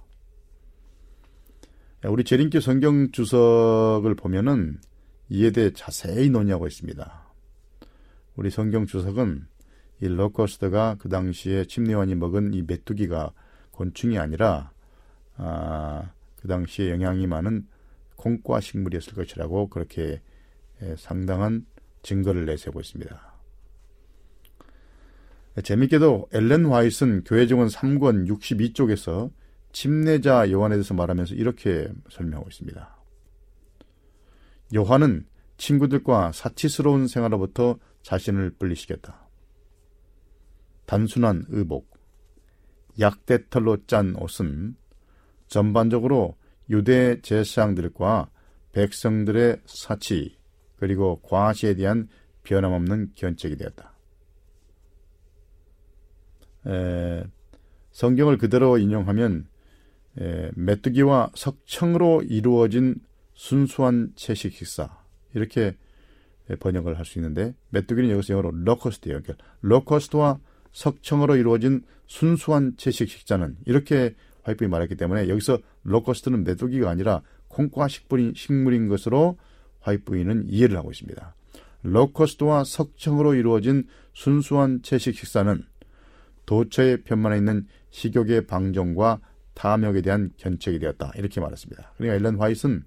우리 2.05 2.23
재림교 2.23 2.59
성경 2.59 3.11
주석을 3.11 4.15
보면은 4.15 4.79
이에 5.33 5.49
대해 5.49 5.71
자세히 5.73 6.29
논의하고 6.29 6.67
있습니다. 6.67 7.23
우리 8.35 8.51
성경 8.51 8.85
주석은 8.85 9.47
이 9.99 10.07
로커스트가 10.07 10.97
그 10.99 11.09
당시에 11.09 11.65
침례원이 11.65 12.13
먹은 12.13 12.53
이 12.53 12.61
메뚜기가 12.61 13.33
곤충이 13.71 14.19
아니라 14.19 14.71
아, 15.37 16.11
그 16.39 16.47
당시에 16.47 16.91
영향이 16.91 17.25
많은 17.25 17.65
콩과 18.15 18.59
식물이었을 18.59 19.15
것이라고 19.15 19.69
그렇게 19.69 20.21
상당한 20.97 21.65
증거를 22.03 22.45
내세우고 22.45 22.79
있습니다. 22.81 23.33
재밌게도 25.63 26.29
엘렌 26.31 26.67
화이트는 26.67 27.23
교회 27.23 27.47
정원 27.47 27.69
3권 27.69 28.27
62쪽에서 28.27 29.31
침례자 29.71 30.51
요한에 30.51 30.75
대해서 30.75 30.93
말하면서 30.93 31.33
이렇게 31.33 31.91
설명하고 32.11 32.49
있습니다. 32.49 33.02
요한은 34.73 35.25
친구들과 35.57 36.31
사치스러운 36.31 37.07
생활로부터 37.07 37.77
자신을 38.01 38.51
분리시켰다. 38.57 39.29
단순한 40.85 41.45
의복, 41.49 41.97
약대털로 42.99 43.85
짠 43.85 44.15
옷은 44.15 44.75
전반적으로 45.47 46.37
유대 46.69 47.21
제사장들과 47.21 48.29
백성들의 48.71 49.61
사치 49.65 50.37
그리고 50.77 51.21
과시에 51.21 51.75
대한 51.75 52.07
변함없는 52.43 53.11
견책이 53.15 53.57
되었다. 53.57 53.93
에, 56.67 57.23
성경을 57.91 58.37
그대로 58.37 58.77
인용하면 58.77 59.47
에, 60.19 60.51
메뚜기와 60.55 61.31
석청으로 61.35 62.23
이루어진 62.23 62.95
순수한 63.33 64.13
채식 64.15 64.53
식사 64.53 64.97
이렇게 65.33 65.75
번역을 66.59 66.97
할 66.97 67.05
수 67.05 67.19
있는데 67.19 67.55
메뚜기는 67.69 68.09
여기서 68.09 68.33
영어로 68.33 68.51
로커스트예요. 68.51 69.21
그러니까 69.21 69.45
로커스트와 69.61 70.39
석청으로 70.71 71.35
이루어진 71.37 71.83
순수한 72.07 72.75
채식 72.77 73.09
식사는 73.09 73.57
이렇게 73.65 74.15
화잇이 74.43 74.67
말했기 74.67 74.95
때문에 74.95 75.29
여기서 75.29 75.59
locust는 75.83 76.43
메뚜기가 76.43 76.89
아니라 76.89 77.21
콩과 77.47 77.87
식물인, 77.87 78.33
식물인 78.35 78.87
것으로 78.87 79.37
화이트부인은 79.81 80.49
이해를 80.49 80.77
하고 80.77 80.91
있습니다. 80.91 81.35
locust와 81.83 82.63
석청으로 82.63 83.35
이루어진 83.35 83.87
순수한 84.13 84.81
채식 84.81 85.15
식사는 85.15 85.63
도처에 86.45 87.03
편만해 87.03 87.37
있는 87.37 87.67
식욕의 87.91 88.47
방종과 88.47 89.19
탐욕에 89.53 90.01
대한 90.01 90.31
견책이 90.37 90.79
되었다. 90.79 91.11
이렇게 91.15 91.39
말했습니다. 91.39 91.93
그러니까 91.97 92.15
엘런 92.17 92.39
화이트는 92.39 92.83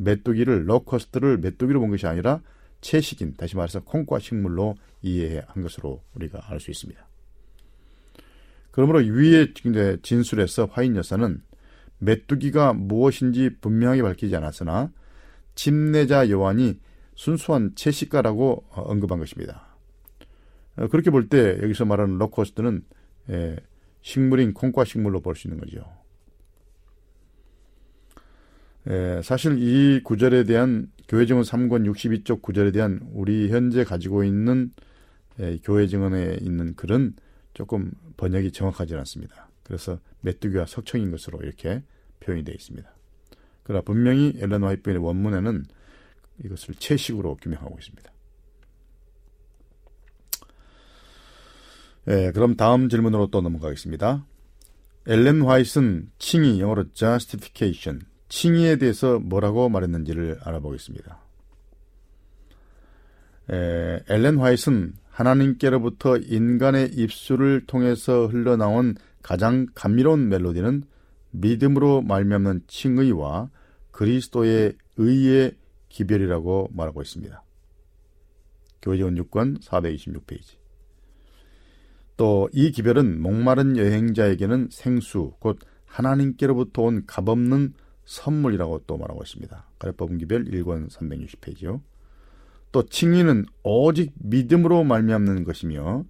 메뚜기를 0.00 0.68
locust를 0.68 1.38
메뚜기로 1.38 1.78
본 1.80 1.90
것이 1.90 2.06
아니라 2.06 2.40
채식인 2.80 3.34
다시 3.36 3.56
말해서 3.56 3.80
콩과 3.84 4.18
식물로 4.18 4.76
이해한 5.02 5.62
것으로 5.62 6.02
우리가 6.14 6.40
알 6.48 6.58
수 6.60 6.70
있습니다. 6.70 7.06
그러므로 8.70 9.00
위에 9.00 9.52
진술에서 10.02 10.66
화잇 10.66 10.96
여사는 10.96 11.42
메뚜기가 11.98 12.72
무엇인지 12.72 13.58
분명하게 13.60 14.02
밝히지 14.02 14.34
않았으나 14.36 14.90
침례자 15.54 16.30
요한이 16.30 16.80
순수한 17.14 17.72
채식가라고 17.74 18.64
언급한 18.70 19.18
것입니다. 19.18 19.76
어, 20.76 20.88
그렇게 20.88 21.10
볼 21.10 21.28
때 21.28 21.58
여기서 21.60 21.84
말하는 21.84 22.16
locust는 22.16 22.84
식물인 24.00 24.54
콩과 24.54 24.84
식물로 24.84 25.20
볼 25.20 25.34
수 25.36 25.46
있는 25.48 25.60
거죠. 25.60 25.84
사실 29.22 29.58
이 29.58 30.02
구절에 30.02 30.44
대한 30.44 30.90
교회 31.08 31.26
증언 31.26 31.42
3권 31.42 31.90
62쪽 31.92 32.42
구절에 32.42 32.72
대한 32.72 33.00
우리 33.12 33.50
현재 33.50 33.84
가지고 33.84 34.24
있는 34.24 34.72
교회 35.62 35.86
증언에 35.86 36.38
있는 36.40 36.74
글은 36.74 37.14
조금 37.54 37.92
번역이 38.16 38.52
정확하지 38.52 38.94
않습니다. 38.96 39.48
그래서 39.62 39.98
메뚜기와 40.20 40.66
석청인 40.66 41.10
것으로 41.10 41.40
이렇게 41.42 41.82
표현이 42.20 42.44
되어 42.44 42.54
있습니다. 42.54 42.88
그러나 43.62 43.82
분명히 43.82 44.34
엘렌 44.38 44.62
화이트의 44.62 44.98
원문에는 44.98 45.64
이것을 46.44 46.74
채식으로 46.74 47.36
규명하고 47.36 47.76
있습니다. 47.78 48.12
예, 52.08 52.32
그럼 52.32 52.56
다음 52.56 52.88
질문으로 52.88 53.28
또 53.28 53.40
넘어가겠습니다. 53.40 54.26
엘렌 55.06 55.42
화이트는 55.42 56.10
칭의 56.18 56.60
영어로 56.60 56.92
justification 56.92 58.02
칭의에 58.30 58.76
대해서 58.76 59.18
뭐라고 59.18 59.68
말했는지를 59.68 60.38
알아보겠습니다. 60.42 61.18
에, 63.50 64.00
엘렌 64.08 64.38
화이트는 64.38 64.94
하나님께로부터 65.10 66.16
인간의 66.16 66.92
입술을 66.94 67.66
통해서 67.66 68.26
흘러나온 68.26 68.94
가장 69.20 69.66
감미로운 69.74 70.28
멜로디는 70.30 70.84
믿음으로 71.32 72.02
말미암는 72.02 72.62
칭의와 72.68 73.50
그리스도의 73.90 74.74
의의 74.96 75.56
기별이라고 75.88 76.70
말하고 76.72 77.02
있습니다. 77.02 77.42
교회전 78.80 79.16
6권 79.16 79.60
426페이지. 79.60 80.54
또 82.16 82.48
이 82.52 82.70
기별은 82.70 83.20
목마른 83.20 83.76
여행자에게는 83.76 84.68
생수, 84.70 85.32
곧 85.40 85.58
하나님께로부터 85.86 86.82
온 86.82 87.04
값없는 87.06 87.74
선물이라고 88.10 88.82
또 88.88 88.98
말하고 88.98 89.22
있습니다. 89.22 89.64
가래법 89.78 90.18
기별 90.18 90.44
1권 90.44 90.90
360페이지요. 90.90 91.80
또 92.72 92.82
칭의는 92.84 93.46
오직 93.62 94.12
믿음으로 94.16 94.82
말미암는 94.82 95.44
것이며 95.44 96.04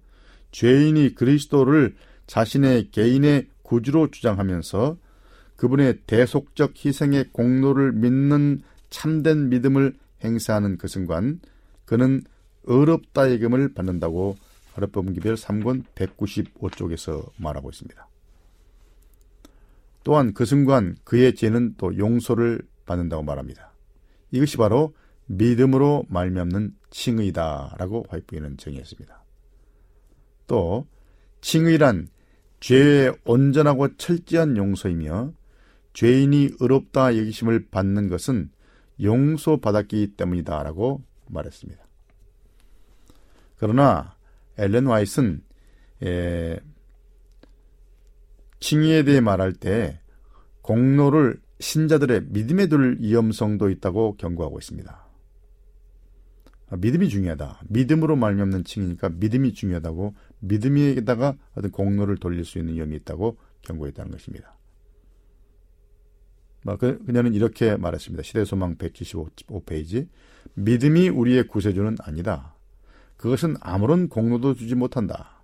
죄인이 0.51 1.13
그리스도를 1.13 1.95
자신의 2.25 2.89
개인의 2.89 3.47
구주로 3.61 4.09
주장하면서 4.09 4.97
그분의 5.57 5.99
대속적 6.07 6.73
희생의 6.83 7.29
공로를 7.31 7.91
믿는 7.91 8.61
참된 8.89 9.49
믿음을 9.49 9.93
행사하는 10.23 10.77
그 10.77 10.87
순간 10.87 11.39
그는 11.85 12.23
의롭다의금을 12.63 13.73
받는다고 13.75 14.37
가래법기별 14.73 15.35
3권 15.35 15.83
195쪽에서 15.93 17.29
말하고 17.37 17.69
있습니다. 17.69 18.10
또한 20.03 20.33
그 20.33 20.45
순간 20.45 20.95
그의 21.03 21.35
죄는 21.35 21.75
또 21.77 21.97
용서를 21.97 22.61
받는다고 22.85 23.23
말합니다. 23.23 23.71
이것이 24.31 24.57
바로 24.57 24.93
믿음으로 25.27 26.05
말미암는 26.09 26.75
칭의다라고 26.89 28.05
화이트는 28.09 28.57
정의했습니다. 28.57 29.23
또 30.47 30.87
칭의란 31.41 32.07
죄의 32.59 33.17
온전하고 33.25 33.95
철저한 33.97 34.57
용서이며 34.57 35.33
죄인이 35.93 36.51
의롭다 36.59 37.17
여기심을 37.17 37.67
받는 37.69 38.09
것은 38.09 38.51
용서받았기 39.01 40.15
때문이다라고 40.15 41.01
말했습니다. 41.27 41.83
그러나 43.57 44.15
엘렌 44.57 44.85
와이스는 44.85 45.41
칭의에 48.61 49.03
대해 49.03 49.19
말할 49.19 49.53
때 49.53 49.99
공로를 50.61 51.41
신자들의 51.59 52.27
믿음에 52.29 52.67
둘 52.67 52.97
위험성도 53.01 53.69
있다고 53.69 54.15
경고하고 54.15 54.59
있습니다. 54.59 55.07
아, 56.69 56.77
믿음이 56.77 57.09
중요하다. 57.09 57.63
믿음으로 57.67 58.15
말미암는 58.15 58.63
칭이니까 58.63 59.09
믿음이 59.09 59.53
중요하다고 59.53 60.15
믿음에다가 60.39 61.35
어떤 61.55 61.71
공로를 61.71 62.17
돌릴 62.17 62.45
수 62.45 62.59
있는 62.59 62.75
위험이 62.75 62.95
있다고 62.97 63.37
경고했다는 63.63 64.11
것입니다. 64.11 64.57
뭐, 66.63 66.77
그, 66.77 67.03
그녀는 67.03 67.33
이렇게 67.33 67.75
말했습니다. 67.75 68.23
시대소망 68.23 68.77
175페이지. 68.77 70.07
믿음이 70.53 71.09
우리의 71.09 71.47
구세주는 71.47 71.97
아니다. 71.99 72.55
그것은 73.17 73.55
아무런 73.59 74.07
공로도 74.07 74.53
주지 74.53 74.75
못한다. 74.75 75.40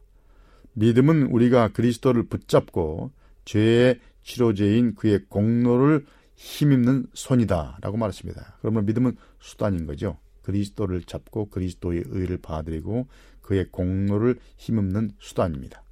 믿음은 0.77 1.23
우리가 1.31 1.69
그리스도를 1.69 2.27
붙잡고 2.27 3.11
죄의 3.45 3.99
치료제인 4.21 4.93
그의 4.93 5.25
공로를 5.27 6.05
힘입는 6.35 7.07
손이다. 7.13 7.79
라고 7.81 7.97
말했습니다. 7.97 8.57
그러면 8.61 8.85
믿음은 8.85 9.17
수단인 9.39 9.87
거죠. 9.87 10.19
그리스도를 10.43 11.01
잡고 11.01 11.49
그리스도의 11.49 12.03
의를 12.07 12.37
받아들이고 12.37 13.07
그의 13.41 13.69
공로를 13.71 14.37
힘없는 14.57 15.13
수단입니다. 15.17 15.83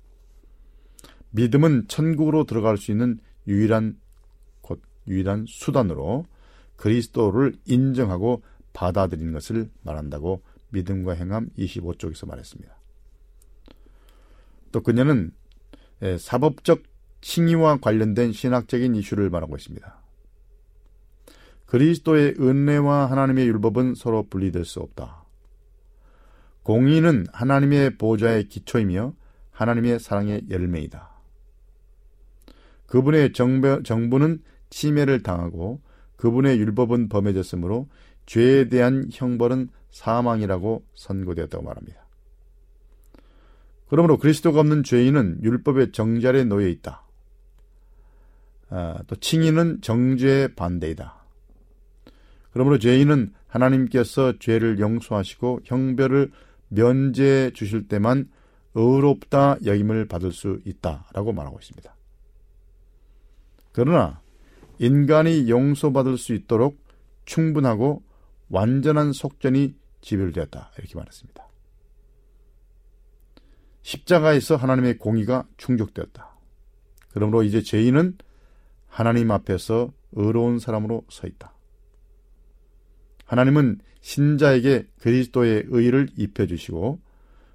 믿음은 1.32 1.88
천국으로 1.88 2.44
들어갈 2.44 2.78
수 2.78 2.92
있는 2.92 3.20
유일한 3.48 3.98
곧 4.62 4.84
유일한 5.08 5.46
수단으로 5.48 6.28
그리스도를 6.76 7.56
인정하고 7.66 8.44
받아들이는 8.74 9.34
것을 9.34 9.72
말한다고 9.82 10.44
믿음과 10.70 11.14
행함 11.14 11.50
25쪽에서 11.58 12.28
말했습니다. 12.28 12.75
또 14.76 14.82
그녀는 14.84 15.32
사법적 16.20 16.84
칭의와 17.22 17.78
관련된 17.78 18.34
신학적인 18.34 18.94
이슈를 18.96 19.30
말하고 19.30 19.56
있습니다. 19.56 20.02
그리스도의 21.66 22.36
은혜와 22.38 23.10
하나님의 23.10 23.48
율법은 23.48 23.96
서로 23.96 24.28
분리될 24.28 24.66
수 24.66 24.82
없다. 24.82 25.24
공의는 26.64 27.28
하나님의 27.32 27.98
보좌의 27.98 28.50
기초이며 28.50 29.14
하나님의 29.52 30.02
사랑의 30.02 30.42
열매이다. 30.50 31.10
그분의 32.88 33.32
정부, 33.32 33.82
정부는 33.82 34.44
침해를 34.70 35.24
당하고 35.24 35.82
그분의 36.18 36.60
율법은 36.60 37.08
범해졌으므로 37.08 37.88
죄에 38.26 38.68
대한 38.68 39.08
형벌은 39.10 39.70
사망이라고 39.92 40.86
선고되었다고 40.96 41.64
말합니다. 41.64 42.05
그러므로 43.88 44.18
그리스도가 44.18 44.60
없는 44.60 44.84
죄인은 44.84 45.44
율법의 45.44 45.92
정절에 45.92 46.44
놓여 46.46 46.68
있다. 46.68 47.04
아, 48.70 49.00
또 49.08 49.16
칭의는 49.16 49.82
정죄의 49.82 50.56
반대이다. 50.56 51.16
그러므로 52.52 52.80
죄인은 52.80 53.34
하나님께서 53.48 54.40
죄를 54.40 54.80
용서하시고 54.80 55.62
형벌을 55.66 56.32
면제해 56.70 57.52
주실 57.52 57.88
때만 57.88 58.30
의롭다 58.74 59.58
여김을 59.64 60.08
받을 60.08 60.32
수 60.32 60.60
있다라고 60.66 61.32
말하고 61.32 61.60
있습니다. 61.60 61.96
그러나 63.72 64.22
인간이 64.80 65.50
용서받을 65.50 66.18
수 66.18 66.34
있도록 66.34 66.78
충분하고 67.26 68.04
완전한 68.50 69.14
속전이 69.14 69.76
지별되었다 70.02 70.72
이렇게 70.78 70.96
말했습니다. 70.96 71.45
십자가에서 73.86 74.56
하나님의 74.56 74.98
공의가 74.98 75.48
충족되었다. 75.58 76.36
그러므로 77.12 77.44
이제 77.44 77.62
죄인은 77.62 78.18
하나님 78.88 79.30
앞에서 79.30 79.94
의로운 80.14 80.58
사람으로 80.58 81.06
서 81.08 81.28
있다. 81.28 81.54
하나님은 83.26 83.80
신자에게 84.02 84.88
그리스도의 85.02 85.66
의를 85.68 86.10
입혀주시고 86.18 87.00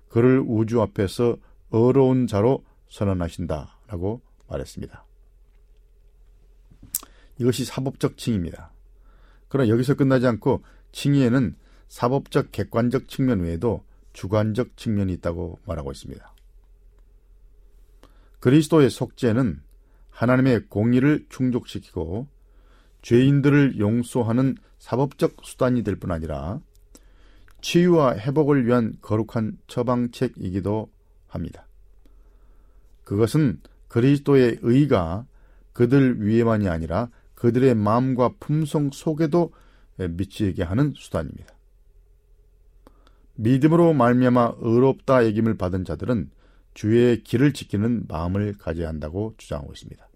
그를 0.09 0.41
우주 0.47 0.81
앞에서 0.81 1.37
어려운 1.71 2.29
자로 2.29 2.65
선언하신다라고 2.89 4.21
말했습니다. 4.49 5.05
이것이 7.39 7.65
사법적 7.65 8.17
칭입니다. 8.17 8.73
그러나 9.49 9.69
여기서 9.69 9.95
끝나지 9.95 10.29
않고 10.29 10.63
칭의에는 10.93 11.57
사법적 11.89 12.53
객관적 12.53 13.09
측면 13.09 13.41
외에도 13.41 13.85
주관적 14.13 14.77
측면이 14.77 15.13
있다고 15.15 15.59
말하고 15.67 15.93
있습니다. 15.93 16.35
그리스도의 18.41 18.91
속죄는 18.91 19.63
하나님의 20.11 20.67
공의를 20.69 21.27
충족시키고 21.29 22.27
죄인들을 23.03 23.79
용서하는 23.79 24.57
사법적 24.79 25.37
수단이 25.43 25.83
될 25.83 25.97
뿐 25.97 26.11
아니라 26.11 26.61
치유와 27.61 28.17
회복을 28.17 28.67
위한 28.67 28.95
거룩한 29.03 29.59
처방책이기도 29.67 30.91
합니다. 31.29 31.67
그것은 33.05 33.61
그리스도의 33.89 34.59
의가 34.63 35.27
그들 35.73 36.23
위에만이 36.27 36.69
아니라 36.69 37.11
그들의 37.35 37.75
마음과 37.75 38.35
품성 38.41 38.91
속에도 38.93 39.53
미치게 39.99 40.63
하는 40.63 40.93
수단입니다. 40.97 41.55
믿음으로 43.41 43.95
말미암아 43.95 44.57
의롭다 44.59 45.25
얘김을 45.27 45.57
받은 45.57 45.85
자들은 45.85 46.31
주의 46.75 47.23
길을 47.23 47.53
지키는 47.55 48.05
마음을 48.07 48.55
가져야 48.59 48.89
한다고 48.89 49.35
주장하고 49.39 49.73
있습니다. 49.73 50.09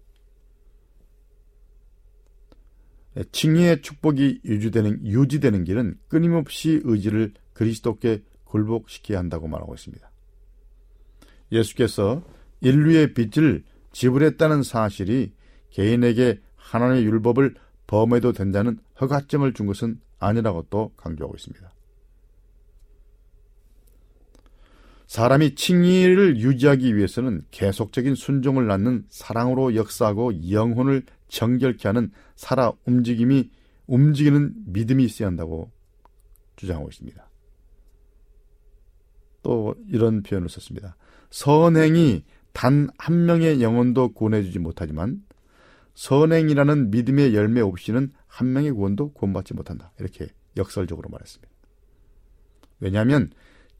칭의의 3.31 3.81
축복이 3.81 4.41
유지되는, 4.45 5.05
유지되는 5.07 5.63
길은 5.63 5.97
끊임없이 6.07 6.81
의지를 6.83 7.33
그리스도께 7.53 8.23
굴복시켜야 8.43 9.19
한다고 9.19 9.47
말하고 9.47 9.73
있습니다. 9.73 10.11
예수께서 11.51 12.23
인류의 12.61 13.13
빚을 13.13 13.63
지불했다는 13.91 14.63
사실이 14.63 15.33
개인에게 15.71 16.41
하나님의 16.57 17.05
율법을 17.05 17.55
범해도 17.87 18.33
된다는 18.33 18.79
허가증을 18.99 19.53
준 19.53 19.65
것은 19.65 19.99
아니라고 20.19 20.67
또 20.69 20.91
강조하고 20.97 21.35
있습니다. 21.35 21.74
사람이 25.07 25.55
칭의를 25.55 26.37
유지하기 26.37 26.95
위해서는 26.95 27.45
계속적인 27.51 28.15
순종을 28.15 28.67
낳는 28.67 29.05
사랑으로 29.09 29.75
역사하고 29.75 30.51
영혼을 30.51 31.03
정결케 31.27 31.87
하는 31.87 32.11
살아 32.35 32.71
움직임이 32.85 33.51
움직이는 33.87 34.53
믿음이 34.65 35.03
있어야 35.03 35.27
한다고 35.27 35.71
주장하고 36.55 36.89
있습니다. 36.89 37.29
또 39.43 39.75
이런 39.89 40.23
표현을 40.23 40.49
썼습니다. 40.49 40.95
선행이 41.29 42.23
단 42.53 42.89
한 42.97 43.25
명의 43.25 43.61
영혼도 43.61 44.13
구원해주지 44.13 44.59
못하지만 44.59 45.21
선행이라는 45.93 46.89
믿음의 46.89 47.35
열매 47.35 47.61
없이는 47.61 48.11
한 48.27 48.53
명의 48.53 48.71
구원도 48.71 49.13
구원받지 49.13 49.53
못한다. 49.53 49.91
이렇게 49.99 50.27
역설적으로 50.57 51.09
말했습니다. 51.09 51.53
왜냐하면 52.79 53.29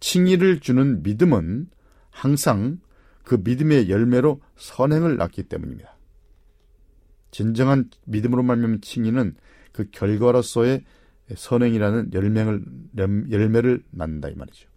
칭의를 0.06 0.60
주는 0.60 1.02
믿음은 1.02 1.68
항상 2.12 2.80
그 3.24 3.42
믿음의 3.44 3.90
열매로 3.90 4.40
선행을 4.56 5.18
낳기 5.18 5.44
때문입니다. 5.44 5.98
진정한 7.32 7.90
믿음으로 8.06 8.44
말미암은 8.44 8.82
칭의는 8.82 9.36
그 9.72 9.90
결과로서의 9.90 10.86
선행이라는 11.36 12.14
열매를, 12.14 12.64
열매를 13.32 13.84
낳는다 13.90 14.30
이 14.30 14.36
말이죠. 14.36 14.70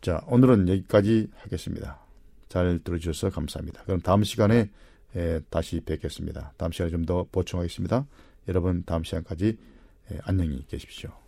자, 0.00 0.20
오늘은 0.26 0.68
여기까지 0.68 1.30
하겠습니다. 1.36 2.00
잘 2.48 2.80
들어주셔서 2.82 3.30
감사합니다. 3.30 3.84
그럼 3.84 4.00
다음 4.00 4.24
시간에 4.24 4.68
에, 5.14 5.40
다시 5.48 5.80
뵙겠습니다. 5.80 6.54
다음 6.56 6.72
시간에 6.72 6.90
좀 6.90 7.06
더 7.06 7.24
보충하겠습니다. 7.30 8.04
여러분 8.48 8.82
다음 8.84 9.04
시간까지 9.04 9.56
에, 10.10 10.18
안녕히 10.24 10.66
계십시오. 10.66 11.27